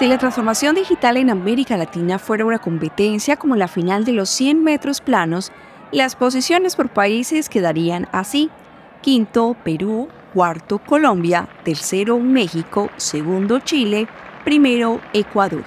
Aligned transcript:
Si 0.00 0.06
la 0.06 0.16
transformación 0.16 0.76
digital 0.76 1.18
en 1.18 1.28
América 1.28 1.76
Latina 1.76 2.18
fuera 2.18 2.46
una 2.46 2.58
competencia 2.58 3.36
como 3.36 3.54
la 3.54 3.68
final 3.68 4.06
de 4.06 4.14
los 4.14 4.30
100 4.30 4.64
metros 4.64 5.02
planos, 5.02 5.52
las 5.92 6.16
posiciones 6.16 6.74
por 6.74 6.88
países 6.88 7.50
quedarían 7.50 8.08
así. 8.10 8.48
Quinto, 9.02 9.54
Perú. 9.62 10.08
Cuarto, 10.32 10.78
Colombia. 10.78 11.50
Tercero, 11.66 12.18
México. 12.18 12.88
Segundo, 12.96 13.58
Chile. 13.58 14.08
Primero, 14.42 15.02
Ecuador. 15.12 15.64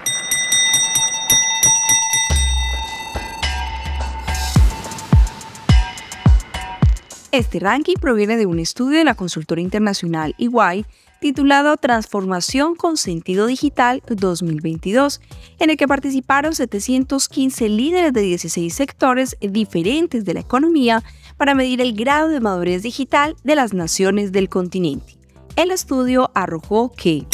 Este 7.32 7.60
ranking 7.60 7.98
proviene 8.02 8.36
de 8.36 8.48
un 8.48 8.58
estudio 8.58 8.98
de 8.98 9.04
la 9.04 9.14
consultora 9.14 9.62
internacional 9.62 10.34
EY 10.40 10.86
titulado 11.24 11.78
Transformación 11.78 12.76
con 12.76 12.98
Sentido 12.98 13.48
Digital 13.48 14.04
2022, 14.06 15.22
en 15.58 15.70
el 15.70 15.78
que 15.78 15.88
participaron 15.88 16.54
715 16.54 17.70
líderes 17.70 18.12
de 18.12 18.20
16 18.20 18.76
sectores 18.76 19.38
diferentes 19.40 20.26
de 20.26 20.34
la 20.34 20.42
economía 20.42 21.02
para 21.38 21.56
medir 21.56 21.80
el 21.80 21.94
grado 21.94 22.28
de 22.28 22.42
madurez 22.42 22.84
digital 22.84 23.38
de 23.46 23.56
las 23.56 23.74
naciones 23.74 24.34
del 24.34 24.50
continente. 24.50 25.16
El 25.56 25.72
estudio 25.72 26.30
arrojó 26.36 26.92
que 26.92 27.26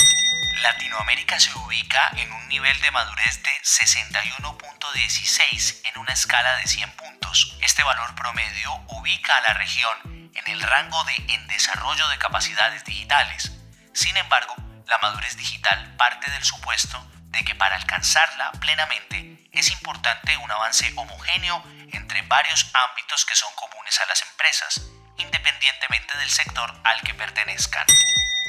Latinoamérica 0.62 1.40
se 1.40 1.50
ubica 1.58 2.12
en 2.16 2.32
un 2.32 2.48
nivel 2.48 2.80
de 2.82 2.92
madurez 2.92 3.42
de 3.42 3.50
61.16 3.64 5.82
en 5.92 6.00
una 6.00 6.14
escala 6.14 6.58
de 6.58 6.68
100 6.68 6.92
puntos. 6.92 7.58
Este 7.66 7.84
valor 7.84 8.14
promedio 8.14 8.70
ubica 9.00 9.38
a 9.38 9.42
la 9.42 9.56
región 9.56 10.30
en 10.36 10.48
el 10.54 10.62
rango 10.62 11.04
de 11.06 11.16
en 11.34 11.48
desarrollo 11.48 12.08
de 12.10 12.20
capacidades 12.20 12.86
digitales, 12.86 13.59
sin 14.00 14.16
embargo, 14.16 14.56
la 14.88 14.98
madurez 15.00 15.36
digital 15.36 15.94
parte 15.98 16.32
del 16.32 16.44
supuesto 16.44 17.06
de 17.32 17.44
que 17.44 17.54
para 17.54 17.76
alcanzarla 17.76 18.50
plenamente 18.54 19.46
es 19.52 19.72
importante 19.72 20.38
un 20.38 20.50
avance 20.50 20.90
homogéneo 20.96 21.62
entre 21.92 22.22
varios 22.22 22.72
ámbitos 22.90 23.26
que 23.26 23.36
son 23.36 23.50
comunes 23.56 24.00
a 24.00 24.06
las 24.06 24.24
empresas, 24.32 24.90
independientemente 25.18 26.18
del 26.18 26.30
sector 26.30 26.74
al 26.86 27.02
que 27.02 27.14
pertenezcan. 27.14 27.86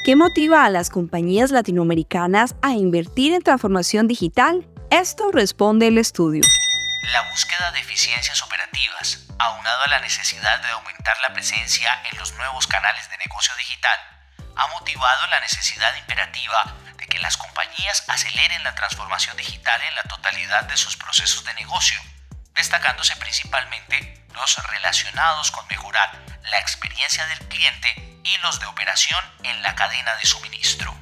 ¿Qué 0.05 0.14
motiva 0.14 0.64
a 0.64 0.70
las 0.70 0.88
compañías 0.88 1.50
latinoamericanas 1.50 2.55
a 2.62 2.70
invertir 2.70 3.34
en 3.34 3.42
transformación 3.42 4.06
digital? 4.06 4.69
Esto 4.92 5.32
responde 5.32 5.88
el 5.88 5.98
estudio. 5.98 6.42
La 7.12 7.28
búsqueda 7.32 7.72
de 7.72 7.80
eficiencias 7.80 8.41
operativas, 8.44 9.27
aunado 9.41 9.82
a 9.82 9.88
la 9.88 9.98
necesidad 9.98 10.62
de 10.62 10.70
aumentar 10.70 11.16
la 11.27 11.34
presencia 11.34 11.91
en 12.12 12.19
los 12.19 12.34
nuevos 12.34 12.69
canales 12.69 13.10
de 13.10 13.19
negocio 13.19 13.53
digital, 13.56 13.98
ha 14.56 14.67
motivado 14.69 15.27
la 15.29 15.41
necesidad 15.41 15.95
imperativa 15.97 16.75
de 16.97 17.06
que 17.06 17.19
las 17.19 17.37
compañías 17.37 18.05
aceleren 18.09 18.62
la 18.65 18.75
transformación 18.75 19.37
digital 19.37 19.81
en 19.83 19.95
la 19.95 20.03
totalidad 20.05 20.65
de 20.65 20.77
sus 20.77 20.97
procesos 20.97 21.45
de 21.45 21.55
negocio, 21.55 22.01
destacándose 22.55 23.17
principalmente 23.17 24.25
los 24.34 24.56
relacionados 24.69 25.51
con 25.51 25.67
mejorar 25.69 26.19
la 26.51 26.59
experiencia 26.59 27.27
del 27.27 27.39
cliente 27.48 28.21
y 28.25 28.37
los 28.39 28.61
de 28.61 28.67
operación 28.67 29.25
en 29.43 29.62
la 29.62 29.75
cadena 29.75 30.15
de 30.17 30.27
suministro. 30.27 31.00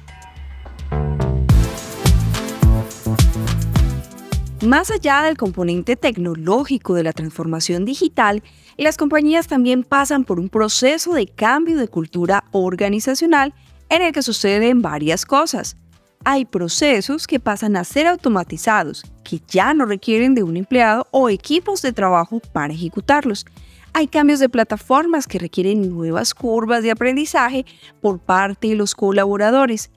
Más 4.65 4.91
allá 4.91 5.21
del 5.21 5.37
componente 5.37 5.95
tecnológico 5.95 6.93
de 6.93 7.03
la 7.03 7.13
transformación 7.13 7.85
digital, 7.85 8.43
las 8.77 8.97
compañías 8.97 9.47
también 9.47 9.83
pasan 9.83 10.25
por 10.25 10.37
un 10.37 10.49
proceso 10.49 11.13
de 11.13 11.27
cambio 11.27 11.77
de 11.77 11.87
cultura 11.87 12.43
organizacional 12.51 13.53
en 13.87 14.01
el 14.01 14.11
que 14.11 14.21
suceden 14.21 14.81
varias 14.81 15.25
cosas. 15.25 15.77
Hay 16.25 16.43
procesos 16.43 17.25
que 17.25 17.39
pasan 17.39 17.77
a 17.77 17.85
ser 17.85 18.05
automatizados, 18.07 19.05
que 19.23 19.39
ya 19.47 19.73
no 19.73 19.85
requieren 19.85 20.35
de 20.35 20.43
un 20.43 20.57
empleado 20.57 21.07
o 21.11 21.29
equipos 21.29 21.81
de 21.81 21.93
trabajo 21.93 22.41
para 22.51 22.73
ejecutarlos. 22.73 23.45
Hay 23.93 24.07
cambios 24.07 24.41
de 24.41 24.49
plataformas 24.49 25.25
que 25.25 25.39
requieren 25.39 25.89
nuevas 25.89 26.33
curvas 26.33 26.83
de 26.83 26.91
aprendizaje 26.91 27.65
por 28.01 28.19
parte 28.19 28.67
de 28.67 28.75
los 28.75 28.93
colaboradores 28.93 29.89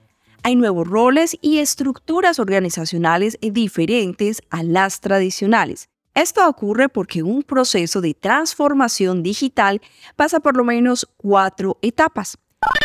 hay 0.43 0.57
nuevos 0.57 0.89
roles 0.89 1.37
y 1.41 1.59
estructuras 1.59 2.39
organizacionales 2.39 3.39
diferentes 3.41 4.43
a 4.51 4.63
las 4.63 5.01
tradicionales. 5.01 5.89
Esto 6.15 6.47
ocurre 6.47 6.89
porque 6.89 7.23
un 7.23 7.43
proceso 7.43 8.01
de 8.01 8.15
transformación 8.15 9.23
digital 9.23 9.81
pasa 10.17 10.41
por 10.41 10.57
lo 10.57 10.65
menos 10.65 11.09
cuatro 11.17 11.79
etapas. 11.81 12.39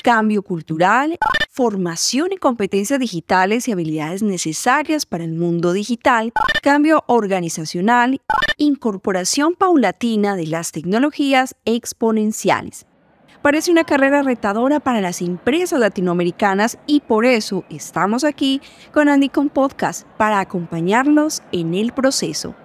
Cambio 0.04 0.42
cultural, 0.44 1.18
formación 1.52 2.32
y 2.32 2.38
competencias 2.38 3.00
digitales 3.00 3.68
y 3.68 3.74
habilidades 3.74 4.24
necesarias 4.24 5.06
para 5.06 5.24
el 5.24 5.34
mundo 5.34 5.74
digital, 5.74 6.32
cambio 6.64 7.04
organizacional, 7.08 8.22
incorporación 8.58 9.56
paulatina 9.56 10.36
de 10.36 10.48
las 10.48 10.72
tecnologías 10.72 11.56
exponenciales. 11.66 12.86
Parece 13.42 13.72
una 13.72 13.84
carrera 13.84 14.24
retadora 14.24 14.80
para 14.80 15.00
las 15.00 15.22
empresas 15.22 15.80
latinoamericanas 15.80 16.78
y 16.88 17.02
por 17.02 17.26
eso 17.26 17.64
estamos 17.70 18.24
aquí 18.24 18.62
con 18.92 19.10
Andicom 19.10 19.50
Podcast 19.50 20.08
para 20.18 20.40
acompañarlos 20.40 21.44
en 21.52 21.76
el 21.76 21.92
proceso. 21.94 22.56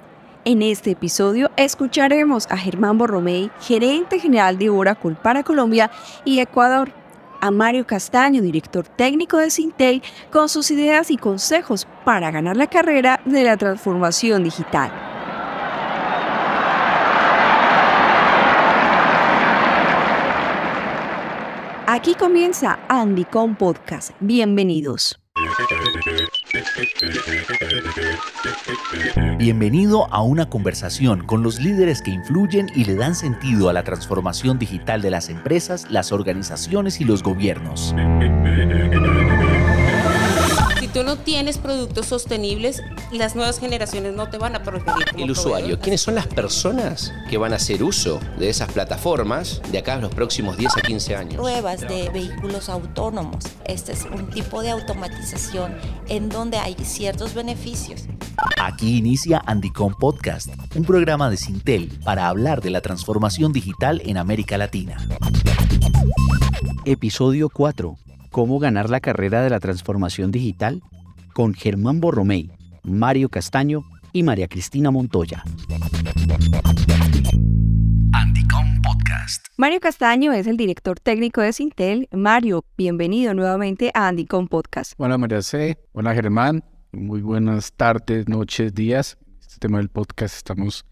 En 0.45 0.63
este 0.63 0.93
episodio 0.93 1.51
escucharemos 1.57 2.47
a 2.51 2.57
Germán 2.57 2.99
Borromey, 2.99 3.51
gerente 3.61 4.19
general 4.19 4.59
de 4.59 4.71
Oracle 4.71 5.17
para 5.23 5.45
Colombia 5.45 5.91
y 6.25 6.41
Ecuador, 6.41 6.91
a 7.41 7.51
Mario 7.51 7.87
Castaño, 7.87 8.41
director 8.41 8.87
técnico 8.87 9.37
de 9.37 9.51
Sintel, 9.51 10.03
con 10.33 10.49
sus 10.49 10.71
ideas 10.71 11.11
y 11.11 11.17
consejos 11.17 11.87
para 12.05 12.31
ganar 12.31 12.57
la 12.57 12.69
carrera 12.69 13.21
de 13.25 13.45
la 13.45 13.57
transformación 13.57 14.43
digital. 14.43 15.12
Aquí 21.95 22.15
comienza 22.15 22.79
Andy 22.89 23.27
con 23.27 23.55
Podcast. 23.55 24.13
Bienvenidos. 24.19 25.21
Bienvenido 29.37 30.07
a 30.11 30.23
una 30.23 30.49
conversación 30.49 31.27
con 31.27 31.43
los 31.43 31.61
líderes 31.61 32.01
que 32.01 32.13
influyen 32.13 32.71
y 32.75 32.87
le 32.87 32.95
dan 32.95 33.15
sentido 33.15 33.69
a 33.69 33.75
la 33.75 33.85
transformación 33.85 34.59
digital 34.59 35.03
de 35.03 35.11
las 35.11 35.29
empresas, 35.29 35.91
las 35.91 36.13
organizaciones 36.13 36.99
y 37.03 37.05
los 37.05 37.23
gobiernos 37.23 37.95
no 41.13 41.19
tienes 41.19 41.59
productos 41.59 42.07
sostenibles, 42.07 42.83
las 43.13 43.37
nuevas 43.37 43.61
generaciones 43.61 44.15
no 44.15 44.31
te 44.31 44.39
van 44.39 44.57
a 44.57 44.63
preferir. 44.63 45.05
El 45.15 45.31
usuario, 45.31 45.79
¿quiénes 45.79 46.01
son 46.01 46.15
las 46.15 46.27
personas 46.27 47.13
que 47.29 47.37
van 47.37 47.53
a 47.53 47.57
hacer 47.57 47.83
uso 47.83 48.19
de 48.39 48.49
esas 48.49 48.73
plataformas 48.73 49.61
de 49.71 49.77
acá 49.77 49.95
a 49.95 49.97
los 49.99 50.15
próximos 50.15 50.57
10 50.57 50.79
a 50.79 50.81
15 50.81 51.17
años? 51.17 51.35
Pruebas 51.35 51.83
de 51.83 52.09
vehículos 52.09 52.71
autónomos. 52.71 53.45
Este 53.67 53.93
es 53.93 54.07
un 54.07 54.31
tipo 54.31 54.63
de 54.63 54.71
automatización 54.71 55.77
en 56.09 56.31
donde 56.31 56.57
hay 56.57 56.77
ciertos 56.83 57.35
beneficios. 57.35 58.05
Aquí 58.59 58.97
inicia 58.97 59.43
Andicom 59.45 59.93
Podcast, 59.95 60.49
un 60.75 60.85
programa 60.85 61.29
de 61.29 61.37
Sintel 61.37 61.93
para 62.07 62.29
hablar 62.29 62.63
de 62.63 62.71
la 62.71 62.81
transformación 62.81 63.53
digital 63.53 64.01
en 64.07 64.17
América 64.17 64.57
Latina. 64.57 64.97
Episodio 66.87 67.51
4 67.51 67.99
Cómo 68.31 68.59
ganar 68.59 68.89
la 68.89 69.01
carrera 69.01 69.43
de 69.43 69.51
la 69.51 69.61
transformación 69.61 70.33
digital 70.33 70.81
con 71.33 71.55
Germán 71.55 72.01
Borromey, 72.01 72.51
Mario 72.83 73.29
Castaño 73.29 73.83
y 74.13 74.23
María 74.23 74.49
Cristina 74.49 74.91
Montoya. 74.91 75.43
Andicom 78.13 78.83
Podcast. 78.83 79.47
Mario 79.57 79.81
Castaño 79.81 80.33
es 80.33 80.47
el 80.47 80.57
director 80.57 81.01
técnico 81.01 81.41
de 81.41 81.53
Sintel. 81.53 82.09
Mario, 82.13 82.65
bienvenido 82.77 83.35
nuevamente 83.35 83.91
a 83.95 84.09
Andicom 84.09 84.49
Podcast. 84.49 84.93
Hola 84.99 85.17
María 85.19 85.43
C. 85.43 85.79
Hola 85.93 86.15
Germán. 86.15 86.65
Muy 86.93 87.23
buenas 87.23 87.73
tardes, 87.73 88.29
noches, 88.29 88.75
días. 88.75 89.17
Este 89.41 89.57
tema 89.59 89.79
del 89.79 89.89
podcast 89.89 90.37
estamos 90.37 90.85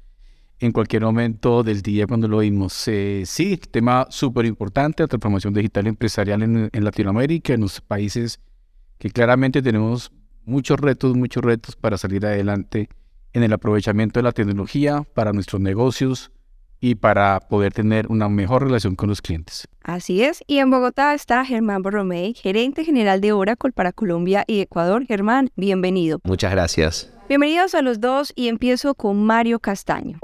en 0.58 0.72
cualquier 0.72 1.02
momento 1.02 1.62
del 1.62 1.82
día 1.82 2.06
cuando 2.06 2.28
lo 2.28 2.38
oímos. 2.38 2.88
Eh, 2.88 3.24
sí, 3.26 3.56
tema 3.56 4.06
súper 4.10 4.46
importante, 4.46 5.02
la 5.02 5.08
transformación 5.08 5.52
digital 5.52 5.86
empresarial 5.86 6.42
en, 6.42 6.70
en, 6.72 6.84
Latinoamérica, 6.84 7.54
en 7.54 7.62
los 7.62 7.80
países 7.80 8.40
que 8.98 9.10
claramente 9.10 9.62
tenemos 9.62 10.12
muchos 10.44 10.78
retos, 10.80 11.16
muchos 11.16 11.42
retos 11.42 11.76
para 11.76 11.98
salir 11.98 12.26
adelante 12.26 12.88
en 13.32 13.42
el 13.42 13.52
aprovechamiento 13.52 14.18
de 14.18 14.24
la 14.24 14.32
tecnología 14.32 15.04
para 15.14 15.32
nuestros 15.32 15.60
negocios 15.60 16.30
y 16.80 16.94
para 16.94 17.40
poder 17.40 17.72
tener 17.72 18.06
una 18.08 18.28
mejor 18.28 18.64
relación 18.64 18.96
con 18.96 19.10
los 19.10 19.20
clientes. 19.20 19.68
Así 19.82 20.22
es, 20.22 20.42
y 20.46 20.58
en 20.58 20.70
Bogotá 20.70 21.14
está 21.14 21.44
Germán 21.44 21.82
Borromey, 21.82 22.34
gerente 22.34 22.84
general 22.84 23.20
de 23.20 23.32
Oracle 23.32 23.72
para 23.72 23.92
Colombia 23.92 24.44
y 24.46 24.60
Ecuador. 24.60 25.04
Germán, 25.06 25.50
bienvenido. 25.56 26.20
Muchas 26.24 26.50
gracias. 26.50 27.12
Bienvenidos 27.28 27.74
a 27.74 27.82
los 27.82 28.00
dos 28.00 28.32
y 28.34 28.48
empiezo 28.48 28.94
con 28.94 29.24
Mario 29.24 29.60
Castaño. 29.60 30.18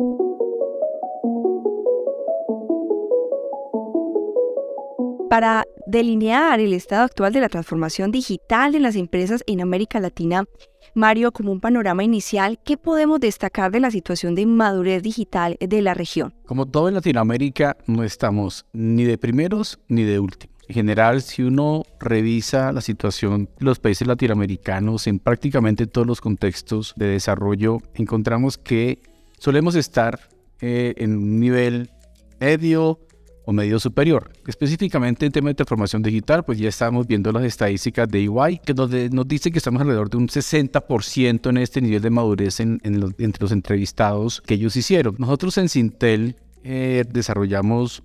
Para 5.29 5.65
delinear 5.87 6.61
el 6.61 6.73
estado 6.73 7.03
actual 7.03 7.33
de 7.33 7.41
la 7.41 7.49
transformación 7.49 8.13
digital 8.13 8.77
en 8.77 8.83
las 8.83 8.95
empresas 8.95 9.43
en 9.49 9.61
América 9.61 9.99
Latina, 9.99 10.45
Mario, 10.95 11.33
como 11.33 11.51
un 11.51 11.61
panorama 11.61 12.05
inicial, 12.05 12.61
¿qué 12.65 12.77
podemos 12.77 13.19
destacar 13.19 13.73
de 13.73 13.81
la 13.81 13.91
situación 13.91 14.37
de 14.37 14.47
madurez 14.47 15.03
digital 15.03 15.57
de 15.59 15.83
la 15.83 15.95
región? 15.95 16.33
Como 16.47 16.67
todo 16.67 16.89
en 16.89 16.95
Latinoamérica, 16.95 17.77
no 17.87 18.05
estamos 18.05 18.67
ni 18.73 19.03
de 19.05 19.19
primeros 19.19 19.81
ni 19.89 20.05
de 20.05 20.21
últimos. 20.21 20.57
En 20.69 20.75
general, 20.75 21.23
si 21.23 21.43
uno 21.43 21.83
revisa 21.99 22.73
la 22.73 22.81
situación 22.81 23.49
de 23.59 23.65
los 23.65 23.79
países 23.81 24.07
latinoamericanos 24.07 25.07
en 25.07 25.19
prácticamente 25.19 25.87
todos 25.87 26.07
los 26.07 26.21
contextos 26.21 26.95
de 26.97 27.07
desarrollo, 27.07 27.79
encontramos 27.95 28.59
que 28.59 29.01
solemos 29.39 29.75
estar 29.75 30.21
eh, 30.61 30.95
en 30.97 31.17
un 31.17 31.41
nivel 31.41 31.91
medio 32.41 33.01
o 33.47 33.53
medio 33.53 33.81
superior. 33.81 34.31
Específicamente 34.47 35.25
en 35.25 35.33
tema 35.33 35.49
de 35.49 35.55
transformación 35.55 36.03
digital, 36.03 36.45
pues 36.45 36.59
ya 36.59 36.69
estamos 36.69 37.07
viendo 37.07 37.33
las 37.33 37.45
estadísticas 37.45 38.09
de 38.09 38.25
EY, 38.25 38.61
que 38.65 38.75
nos, 38.75 38.91
nos 38.91 39.27
dice 39.27 39.51
que 39.51 39.59
estamos 39.59 39.81
alrededor 39.81 40.11
de 40.11 40.19
un 40.19 40.29
60% 40.29 41.49
en 41.49 41.57
este 41.57 41.81
nivel 41.81 42.03
de 42.03 42.11
madurez 42.11 42.61
en, 42.61 42.81
entre 42.83 43.41
los 43.41 43.53
entrevistados 43.53 44.43
que 44.45 44.55
ellos 44.55 44.77
hicieron. 44.77 45.15
Nosotros 45.19 45.57
en 45.59 45.69
Sintel 45.69 46.37
eh, 46.65 47.05
desarrollamos 47.09 48.03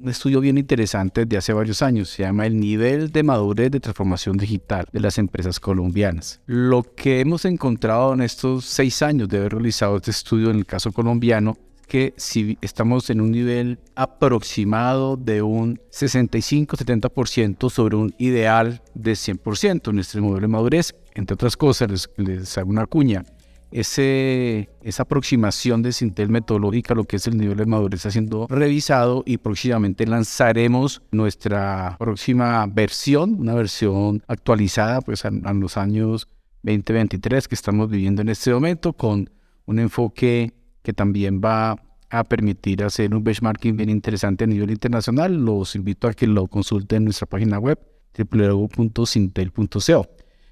un 0.00 0.08
estudio 0.08 0.40
bien 0.40 0.56
interesante 0.56 1.26
de 1.26 1.36
hace 1.36 1.52
varios 1.52 1.82
años. 1.82 2.08
Se 2.08 2.22
llama 2.22 2.46
El 2.46 2.58
nivel 2.58 3.10
de 3.10 3.22
madurez 3.22 3.70
de 3.70 3.80
transformación 3.80 4.36
digital 4.36 4.86
de 4.92 5.00
las 5.00 5.18
empresas 5.18 5.60
colombianas. 5.60 6.40
Lo 6.46 6.82
que 6.82 7.20
hemos 7.20 7.44
encontrado 7.44 8.14
en 8.14 8.22
estos 8.22 8.64
seis 8.64 9.02
años 9.02 9.28
de 9.28 9.38
haber 9.38 9.52
realizado 9.52 9.96
este 9.96 10.12
estudio 10.12 10.50
en 10.50 10.56
el 10.56 10.66
caso 10.66 10.92
colombiano 10.92 11.58
que 11.90 12.14
si 12.16 12.56
estamos 12.60 13.10
en 13.10 13.20
un 13.20 13.32
nivel 13.32 13.80
aproximado 13.96 15.16
de 15.16 15.42
un 15.42 15.80
65-70% 15.90 17.68
sobre 17.68 17.96
un 17.96 18.14
ideal 18.16 18.80
de 18.94 19.12
100%, 19.12 19.92
nuestro 19.92 20.22
modelo 20.22 20.42
de 20.42 20.48
madurez, 20.48 20.94
entre 21.16 21.34
otras 21.34 21.56
cosas, 21.56 21.90
les, 21.90 22.08
les 22.16 22.56
hago 22.56 22.70
una 22.70 22.86
cuña, 22.86 23.24
ese, 23.72 24.68
esa 24.82 25.02
aproximación 25.02 25.82
de 25.82 25.90
Sintel 25.90 26.28
metodológica, 26.28 26.94
lo 26.94 27.02
que 27.02 27.16
es 27.16 27.26
el 27.26 27.36
nivel 27.36 27.58
de 27.58 27.66
madurez, 27.66 27.98
está 27.98 28.12
siendo 28.12 28.46
revisado 28.48 29.24
y 29.26 29.38
próximamente 29.38 30.06
lanzaremos 30.06 31.02
nuestra 31.10 31.96
próxima 31.98 32.66
versión, 32.68 33.34
una 33.40 33.54
versión 33.54 34.22
actualizada 34.28 35.00
pues, 35.00 35.24
a, 35.24 35.30
a 35.42 35.52
los 35.54 35.76
años 35.76 36.28
2023 36.62 37.48
que 37.48 37.54
estamos 37.56 37.90
viviendo 37.90 38.22
en 38.22 38.28
este 38.28 38.52
momento 38.52 38.92
con 38.92 39.28
un 39.66 39.78
enfoque 39.80 40.52
que 40.82 40.92
también 40.92 41.40
va 41.40 41.76
a 42.10 42.24
permitir 42.24 42.82
hacer 42.82 43.14
un 43.14 43.22
benchmarking 43.22 43.76
bien 43.76 43.88
interesante 43.88 44.44
a 44.44 44.46
nivel 44.46 44.70
internacional. 44.70 45.44
Los 45.44 45.76
invito 45.76 46.08
a 46.08 46.12
que 46.12 46.26
lo 46.26 46.48
consulten 46.48 46.98
en 46.98 47.04
nuestra 47.04 47.26
página 47.26 47.58
web 47.58 47.78
www.sintel.co. 48.16 50.06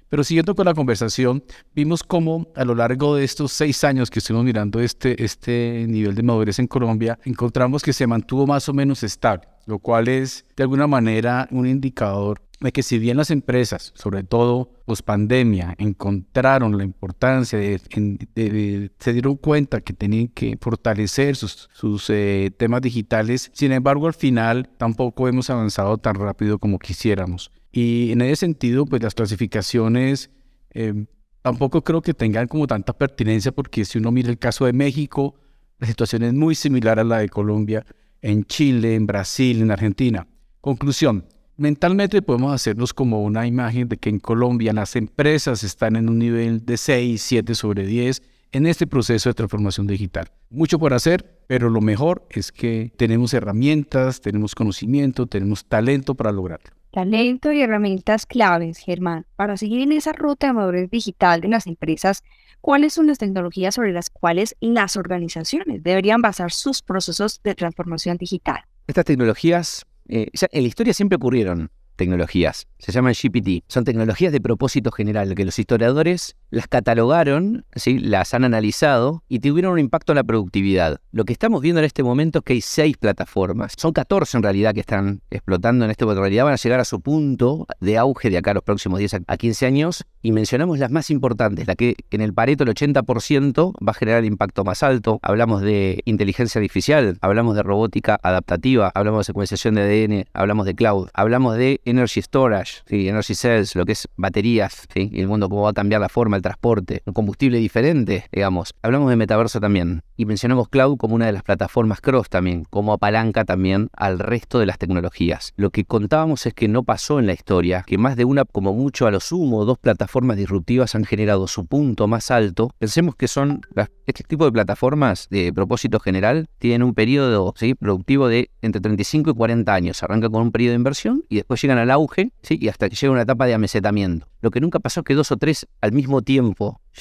Pero 0.09 0.23
siguiendo 0.23 0.55
con 0.55 0.65
la 0.65 0.73
conversación, 0.73 1.43
vimos 1.75 2.03
cómo 2.03 2.47
a 2.55 2.65
lo 2.65 2.75
largo 2.75 3.15
de 3.15 3.23
estos 3.23 3.51
seis 3.51 3.83
años 3.83 4.09
que 4.09 4.19
estuvimos 4.19 4.45
mirando 4.45 4.79
este, 4.79 5.23
este 5.23 5.85
nivel 5.87 6.15
de 6.15 6.23
madurez 6.23 6.59
en 6.59 6.67
Colombia, 6.67 7.19
encontramos 7.25 7.83
que 7.83 7.93
se 7.93 8.07
mantuvo 8.07 8.47
más 8.47 8.67
o 8.69 8.73
menos 8.73 9.03
estable, 9.03 9.47
lo 9.67 9.79
cual 9.79 10.07
es 10.07 10.45
de 10.57 10.63
alguna 10.63 10.87
manera 10.87 11.47
un 11.51 11.67
indicador 11.67 12.41
de 12.59 12.71
que 12.71 12.83
si 12.83 12.99
bien 12.99 13.17
las 13.17 13.31
empresas, 13.31 13.93
sobre 13.95 14.23
todo 14.23 14.69
post 14.85 15.05
pandemia, 15.05 15.75
encontraron 15.77 16.77
la 16.77 16.83
importancia 16.83 17.57
de, 17.57 18.91
se 18.99 19.13
dieron 19.13 19.37
cuenta 19.37 19.81
que 19.81 19.93
tenían 19.93 20.27
que 20.27 20.57
fortalecer 20.59 21.35
sus, 21.35 21.69
eh, 22.09 22.51
temas 22.57 22.81
digitales, 22.81 23.51
sin 23.53 23.71
embargo 23.71 24.07
al 24.07 24.13
final 24.13 24.69
tampoco 24.77 25.27
hemos 25.27 25.49
avanzado 25.49 25.97
tan 25.97 26.15
rápido 26.15 26.59
como 26.59 26.79
quisiéramos. 26.79 27.51
Y 27.81 28.11
en 28.11 28.19
ese 28.19 28.35
sentido, 28.35 28.85
pues 28.85 29.01
las 29.01 29.15
clasificaciones 29.15 30.29
eh, 30.71 31.05
tampoco 31.41 31.81
creo 31.81 32.01
que 32.01 32.13
tengan 32.13 32.45
como 32.49 32.67
tanta 32.67 32.91
pertinencia 32.91 33.53
porque 33.53 33.85
si 33.85 33.99
uno 33.99 34.11
mira 34.11 34.29
el 34.29 34.37
caso 34.37 34.65
de 34.65 34.73
México, 34.73 35.35
la 35.77 35.87
situación 35.87 36.23
es 36.23 36.33
muy 36.33 36.55
similar 36.55 36.99
a 36.99 37.05
la 37.05 37.19
de 37.19 37.29
Colombia, 37.29 37.85
en 38.21 38.43
Chile, 38.43 38.95
en 38.95 39.07
Brasil, 39.07 39.61
en 39.61 39.71
Argentina. 39.71 40.27
Conclusión, 40.59 41.23
mentalmente 41.55 42.21
podemos 42.21 42.53
hacernos 42.53 42.93
como 42.93 43.23
una 43.23 43.47
imagen 43.47 43.87
de 43.87 43.95
que 43.95 44.09
en 44.09 44.19
Colombia 44.19 44.73
las 44.73 44.97
empresas 44.97 45.63
están 45.63 45.95
en 45.95 46.09
un 46.09 46.19
nivel 46.19 46.65
de 46.65 46.75
6, 46.75 47.21
7 47.21 47.55
sobre 47.55 47.85
10 47.87 48.21
en 48.51 48.65
este 48.65 48.87
proceso 48.87 49.29
de 49.29 49.35
transformación 49.35 49.87
digital. 49.87 50.29
Mucho 50.49 50.79
por 50.79 50.93
hacer, 50.93 51.39
pero 51.47 51.69
lo 51.69 51.79
mejor 51.79 52.27
es 52.29 52.51
que 52.51 52.91
tenemos 52.97 53.33
herramientas, 53.33 54.19
tenemos 54.19 54.53
conocimiento, 54.53 55.27
tenemos 55.27 55.63
talento 55.63 56.13
para 56.13 56.33
lograrlo. 56.33 56.78
Talento 56.91 57.51
y 57.51 57.61
herramientas 57.61 58.25
claves, 58.25 58.79
Germán, 58.79 59.27
para 59.35 59.57
seguir 59.57 59.81
en 59.81 59.91
esa 59.91 60.11
ruta 60.11 60.47
de 60.47 60.53
madurez 60.53 60.89
digital 60.89 61.39
de 61.39 61.47
las 61.47 61.67
empresas. 61.67 62.23
¿Cuáles 62.61 62.93
son 62.93 63.05
las 63.05 63.19
tecnologías 63.19 63.75
sobre 63.75 63.93
las 63.93 64.09
cuales 64.09 64.55
las 64.59 64.97
organizaciones 64.97 65.83
deberían 65.83 66.21
basar 66.21 66.51
sus 66.51 66.81
procesos 66.81 67.41
de 67.43 67.53
transformación 67.53 68.17
digital? 68.17 68.63
Estas 68.87 69.05
tecnologías 69.05 69.85
eh, 70.07 70.29
en 70.33 70.61
la 70.63 70.67
historia 70.67 70.93
siempre 70.95 71.17
ocurrieron 71.17 71.69
tecnologías. 71.95 72.67
Se 72.79 72.91
llaman 72.91 73.13
GPT. 73.13 73.63
Son 73.67 73.83
tecnologías 73.83 74.31
de 74.31 74.41
propósito 74.41 74.91
general 74.91 75.35
que 75.35 75.45
los 75.45 75.59
historiadores 75.59 76.37
las 76.49 76.67
catalogaron, 76.67 77.65
¿sí? 77.75 77.99
las 77.99 78.33
han 78.33 78.43
analizado 78.43 79.23
y 79.27 79.39
tuvieron 79.39 79.73
un 79.73 79.79
impacto 79.79 80.11
en 80.13 80.17
la 80.17 80.23
productividad. 80.23 80.99
Lo 81.11 81.25
que 81.25 81.33
estamos 81.33 81.61
viendo 81.61 81.79
en 81.79 81.85
este 81.85 82.03
momento 82.03 82.39
es 82.39 82.45
que 82.45 82.53
hay 82.53 82.61
seis 82.61 82.97
plataformas. 82.97 83.73
Son 83.77 83.93
14 83.93 84.37
en 84.37 84.43
realidad 84.43 84.73
que 84.73 84.79
están 84.79 85.21
explotando 85.29 85.85
en 85.85 85.91
este 85.91 86.05
momento. 86.05 86.19
En 86.19 86.23
realidad 86.23 86.45
van 86.45 86.53
a 86.53 86.57
llegar 86.57 86.79
a 86.79 86.85
su 86.85 87.01
punto 87.01 87.67
de 87.79 87.97
auge 87.97 88.29
de 88.29 88.37
acá 88.37 88.51
a 88.51 88.55
los 88.55 88.63
próximos 88.63 88.99
10 88.99 89.21
a 89.27 89.37
15 89.37 89.65
años. 89.65 90.05
Y 90.21 90.31
mencionamos 90.31 90.79
las 90.79 90.91
más 90.91 91.09
importantes, 91.09 91.67
la 91.67 91.75
que 91.75 91.95
en 92.11 92.21
el 92.21 92.33
Pareto 92.33 92.63
el 92.63 92.69
80% 92.69 93.73
va 93.85 93.91
a 93.91 93.93
generar 93.93 94.19
el 94.19 94.25
impacto 94.25 94.63
más 94.63 94.83
alto. 94.83 95.19
Hablamos 95.21 95.61
de 95.61 96.01
inteligencia 96.05 96.59
artificial, 96.59 97.17
hablamos 97.21 97.55
de 97.55 97.63
robótica 97.63 98.19
adaptativa, 98.21 98.91
hablamos 98.93 99.21
de 99.21 99.23
secuenciación 99.25 99.75
de 99.75 99.81
ADN, 99.81 100.25
hablamos 100.33 100.65
de 100.65 100.75
cloud, 100.75 101.09
hablamos 101.13 101.55
de 101.55 101.79
energy 101.85 102.21
storage, 102.21 102.81
energy 102.89 103.33
cells, 103.33 103.75
lo 103.75 103.85
que 103.85 103.93
es 103.93 104.07
baterías, 104.17 104.87
y 104.93 105.21
el 105.21 105.27
mundo 105.27 105.47
cómo 105.47 105.63
va 105.63 105.69
a 105.69 105.73
cambiar 105.73 106.01
la 106.01 106.09
forma, 106.09 106.38
el 106.39 106.43
transporte, 106.43 107.03
un 107.05 107.13
combustible 107.13 107.59
diferente, 107.59 108.25
digamos. 108.31 108.73
Hablamos 108.81 109.09
de 109.09 109.15
metaverso 109.15 109.59
también 109.59 110.01
y 110.17 110.25
mencionamos 110.25 110.69
cloud 110.69 110.97
como 110.97 111.15
una 111.15 111.27
de 111.27 111.31
las 111.31 111.43
plataformas 111.43 112.01
cross 112.01 112.29
también, 112.29 112.65
como 112.69 112.93
apalanca 112.93 113.45
también 113.45 113.89
al 113.95 114.19
resto 114.19 114.59
de 114.59 114.65
las 114.65 114.77
tecnologías. 114.77 115.53
Lo 115.55 115.69
que 115.69 115.85
contábamos 115.85 116.45
es 116.45 116.53
que 116.53 116.67
no 116.67 116.83
pasó 116.83 117.19
en 117.19 117.27
la 117.27 117.33
historia, 117.33 117.83
que 117.85 117.97
más 117.97 118.15
de 118.15 118.25
una, 118.25 118.45
como 118.45 118.73
mucho 118.73 119.07
a 119.07 119.11
lo 119.11 119.19
sumo, 119.19 119.65
dos 119.65 119.77
plataformas 119.77 120.37
disruptivas 120.37 120.95
han 120.95 121.05
generado 121.05 121.47
su 121.47 121.65
punto 121.65 122.07
más 122.07 122.31
alto. 122.31 122.71
Pensemos 122.79 123.15
que 123.15 123.27
son 123.27 123.61
este 124.05 124.23
tipo 124.23 124.45
de 124.45 124.51
plataformas 124.51 125.27
de 125.29 125.53
propósito 125.53 125.99
general 125.99 126.47
tienen 126.57 126.83
un 126.83 126.93
periodo 126.93 127.53
productivo 127.79 128.27
de 128.27 128.49
entre 128.61 128.81
35 128.81 129.31
y 129.31 129.33
40 129.33 129.73
años. 129.73 130.03
Arranca 130.03 130.29
con 130.29 130.41
un 130.41 130.51
periodo 130.51 130.71
de 130.71 130.77
inversión 130.77 131.23
y 131.29 131.35
después 131.35 131.61
llegan 131.61 131.77
al 131.77 131.91
auge 131.91 132.31
¿sí? 132.41 132.57
y 132.59 132.69
hasta 132.69 132.89
que 132.89 132.95
llega 132.95 133.11
una 133.11 133.21
etapa 133.21 133.45
de 133.45 133.53
amesetamiento. 133.53 134.27
Lo 134.41 134.51
que 134.51 134.61
nunca 134.61 134.79
pasó 134.79 135.01
es 135.01 135.05
que 135.05 135.15
dos 135.15 135.31
o 135.31 135.37
tres 135.37 135.67
al 135.81 135.91
mismo 135.91 136.21
tiempo 136.21 136.28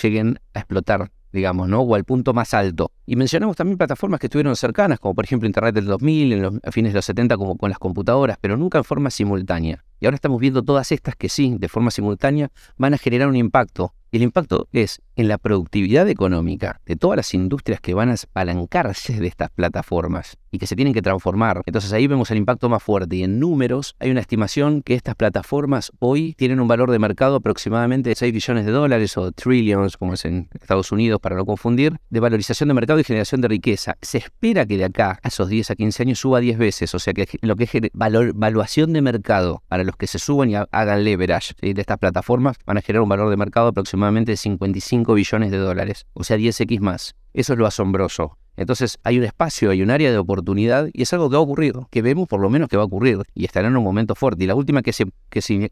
lleguen 0.02 0.40
a 0.54 0.61
explotar 0.61 1.11
digamos, 1.32 1.68
¿no? 1.68 1.80
O 1.80 1.94
al 1.94 2.04
punto 2.04 2.32
más 2.32 2.54
alto. 2.54 2.92
Y 3.06 3.16
mencionamos 3.16 3.56
también 3.56 3.78
plataformas 3.78 4.20
que 4.20 4.26
estuvieron 4.26 4.56
cercanas, 4.56 4.99
como 4.99 5.14
por 5.14 5.25
ejemplo 5.25 5.47
Internet 5.47 5.75
del 5.75 5.87
2000, 5.87 6.32
en 6.32 6.42
los, 6.42 6.54
a 6.62 6.73
fines 6.73 6.92
de 6.92 6.99
los 6.99 7.04
70 7.04 7.37
como 7.37 7.56
con 7.56 7.70
las 7.70 7.78
computadoras, 7.78 8.38
pero 8.40 8.56
nunca 8.56 8.78
en 8.78 8.85
forma 8.85 9.11
simultánea. 9.11 9.85
Y 10.00 10.06
ahora 10.06 10.14
estamos 10.14 10.40
viendo 10.40 10.62
todas 10.62 10.92
estas 10.92 11.16
que 11.16 11.28
sí, 11.28 11.56
de 11.58 11.68
forma 11.68 11.90
simultánea, 11.90 12.50
van 12.76 12.94
a 12.94 12.99
generar 12.99 13.28
un 13.28 13.37
impacto 13.37 13.94
y 14.10 14.16
el 14.16 14.22
impacto 14.22 14.68
es 14.72 15.00
en 15.16 15.28
la 15.28 15.38
productividad 15.38 16.08
económica 16.08 16.80
de 16.86 16.96
todas 16.96 17.16
las 17.16 17.34
industrias 17.34 17.80
que 17.80 17.92
van 17.92 18.10
a 18.10 18.14
apalancarse 18.14 19.18
de 19.20 19.26
estas 19.26 19.50
plataformas 19.50 20.38
y 20.50 20.58
que 20.58 20.66
se 20.66 20.76
tienen 20.76 20.94
que 20.94 21.02
transformar. 21.02 21.62
Entonces 21.66 21.92
ahí 21.92 22.06
vemos 22.06 22.30
el 22.30 22.38
impacto 22.38 22.68
más 22.68 22.82
fuerte 22.82 23.16
y 23.16 23.24
en 23.24 23.38
números 23.38 23.96
hay 23.98 24.10
una 24.10 24.20
estimación 24.20 24.82
que 24.82 24.94
estas 24.94 25.14
plataformas 25.14 25.92
hoy 25.98 26.34
tienen 26.38 26.60
un 26.60 26.68
valor 26.68 26.90
de 26.90 26.98
mercado 26.98 27.36
aproximadamente 27.36 28.10
de 28.10 28.14
6 28.14 28.32
billones 28.32 28.64
de 28.64 28.72
dólares 28.72 29.16
o 29.18 29.30
trillions, 29.32 29.96
como 29.96 30.14
es 30.14 30.24
en 30.24 30.48
Estados 30.58 30.92
Unidos 30.92 31.20
para 31.20 31.36
no 31.36 31.44
confundir, 31.44 31.98
de 32.08 32.20
valorización 32.20 32.68
de 32.68 32.74
mercado 32.74 33.00
y 33.00 33.04
generación 33.04 33.40
de 33.40 33.48
riqueza. 33.48 33.96
Se 34.00 34.18
espera 34.18 34.64
que 34.66 34.78
de 34.78 34.84
acá 34.84 35.18
a 35.22 35.28
esos 35.28 35.48
10 35.48 35.72
a 35.72 35.74
15 35.74 36.02
años 36.04 36.18
suba 36.20 36.40
10 36.40 36.56
veces, 36.56 36.94
o 36.94 36.98
sea 36.98 37.12
que 37.12 37.28
lo 37.42 37.56
que 37.56 37.64
es 37.64 37.72
valor, 37.92 38.32
valuación 38.34 38.92
de 38.92 39.02
mercado 39.02 39.62
para 39.68 39.84
los 39.84 39.96
que 39.96 40.06
se 40.06 40.18
suban 40.18 40.50
y 40.50 40.54
hagan 40.54 41.04
leverage 41.04 41.54
de 41.60 41.78
estas 41.78 41.98
plataformas 41.98 42.56
van 42.64 42.78
a 42.78 42.80
generar 42.80 43.02
un 43.02 43.08
valor 43.08 43.28
de 43.30 43.36
mercado 43.36 43.68
aproximadamente 43.68 43.97
de 43.98 44.36
55 44.36 45.14
billones 45.14 45.50
de 45.50 45.58
dólares, 45.58 46.06
o 46.14 46.24
sea 46.24 46.36
10x 46.36 46.80
más. 46.80 47.14
Eso 47.34 47.52
es 47.52 47.58
lo 47.58 47.66
asombroso. 47.66 48.38
Entonces 48.58 48.98
hay 49.04 49.18
un 49.18 49.24
espacio, 49.24 49.70
hay 49.70 49.82
un 49.82 49.90
área 49.90 50.10
de 50.10 50.18
oportunidad 50.18 50.88
y 50.92 51.02
es 51.02 51.12
algo 51.12 51.30
que 51.30 51.36
va 51.36 51.38
a 51.38 51.42
ocurrir, 51.44 51.74
que 51.90 52.02
vemos 52.02 52.26
por 52.26 52.40
lo 52.40 52.50
menos 52.50 52.68
que 52.68 52.76
va 52.76 52.82
a 52.82 52.86
ocurrir 52.86 53.18
y 53.32 53.44
estará 53.44 53.68
en 53.68 53.76
un 53.76 53.84
momento 53.84 54.16
fuerte. 54.16 54.42
Y 54.42 54.46
la 54.48 54.56
última 54.56 54.82
que, 54.82 54.92
se, 54.92 55.06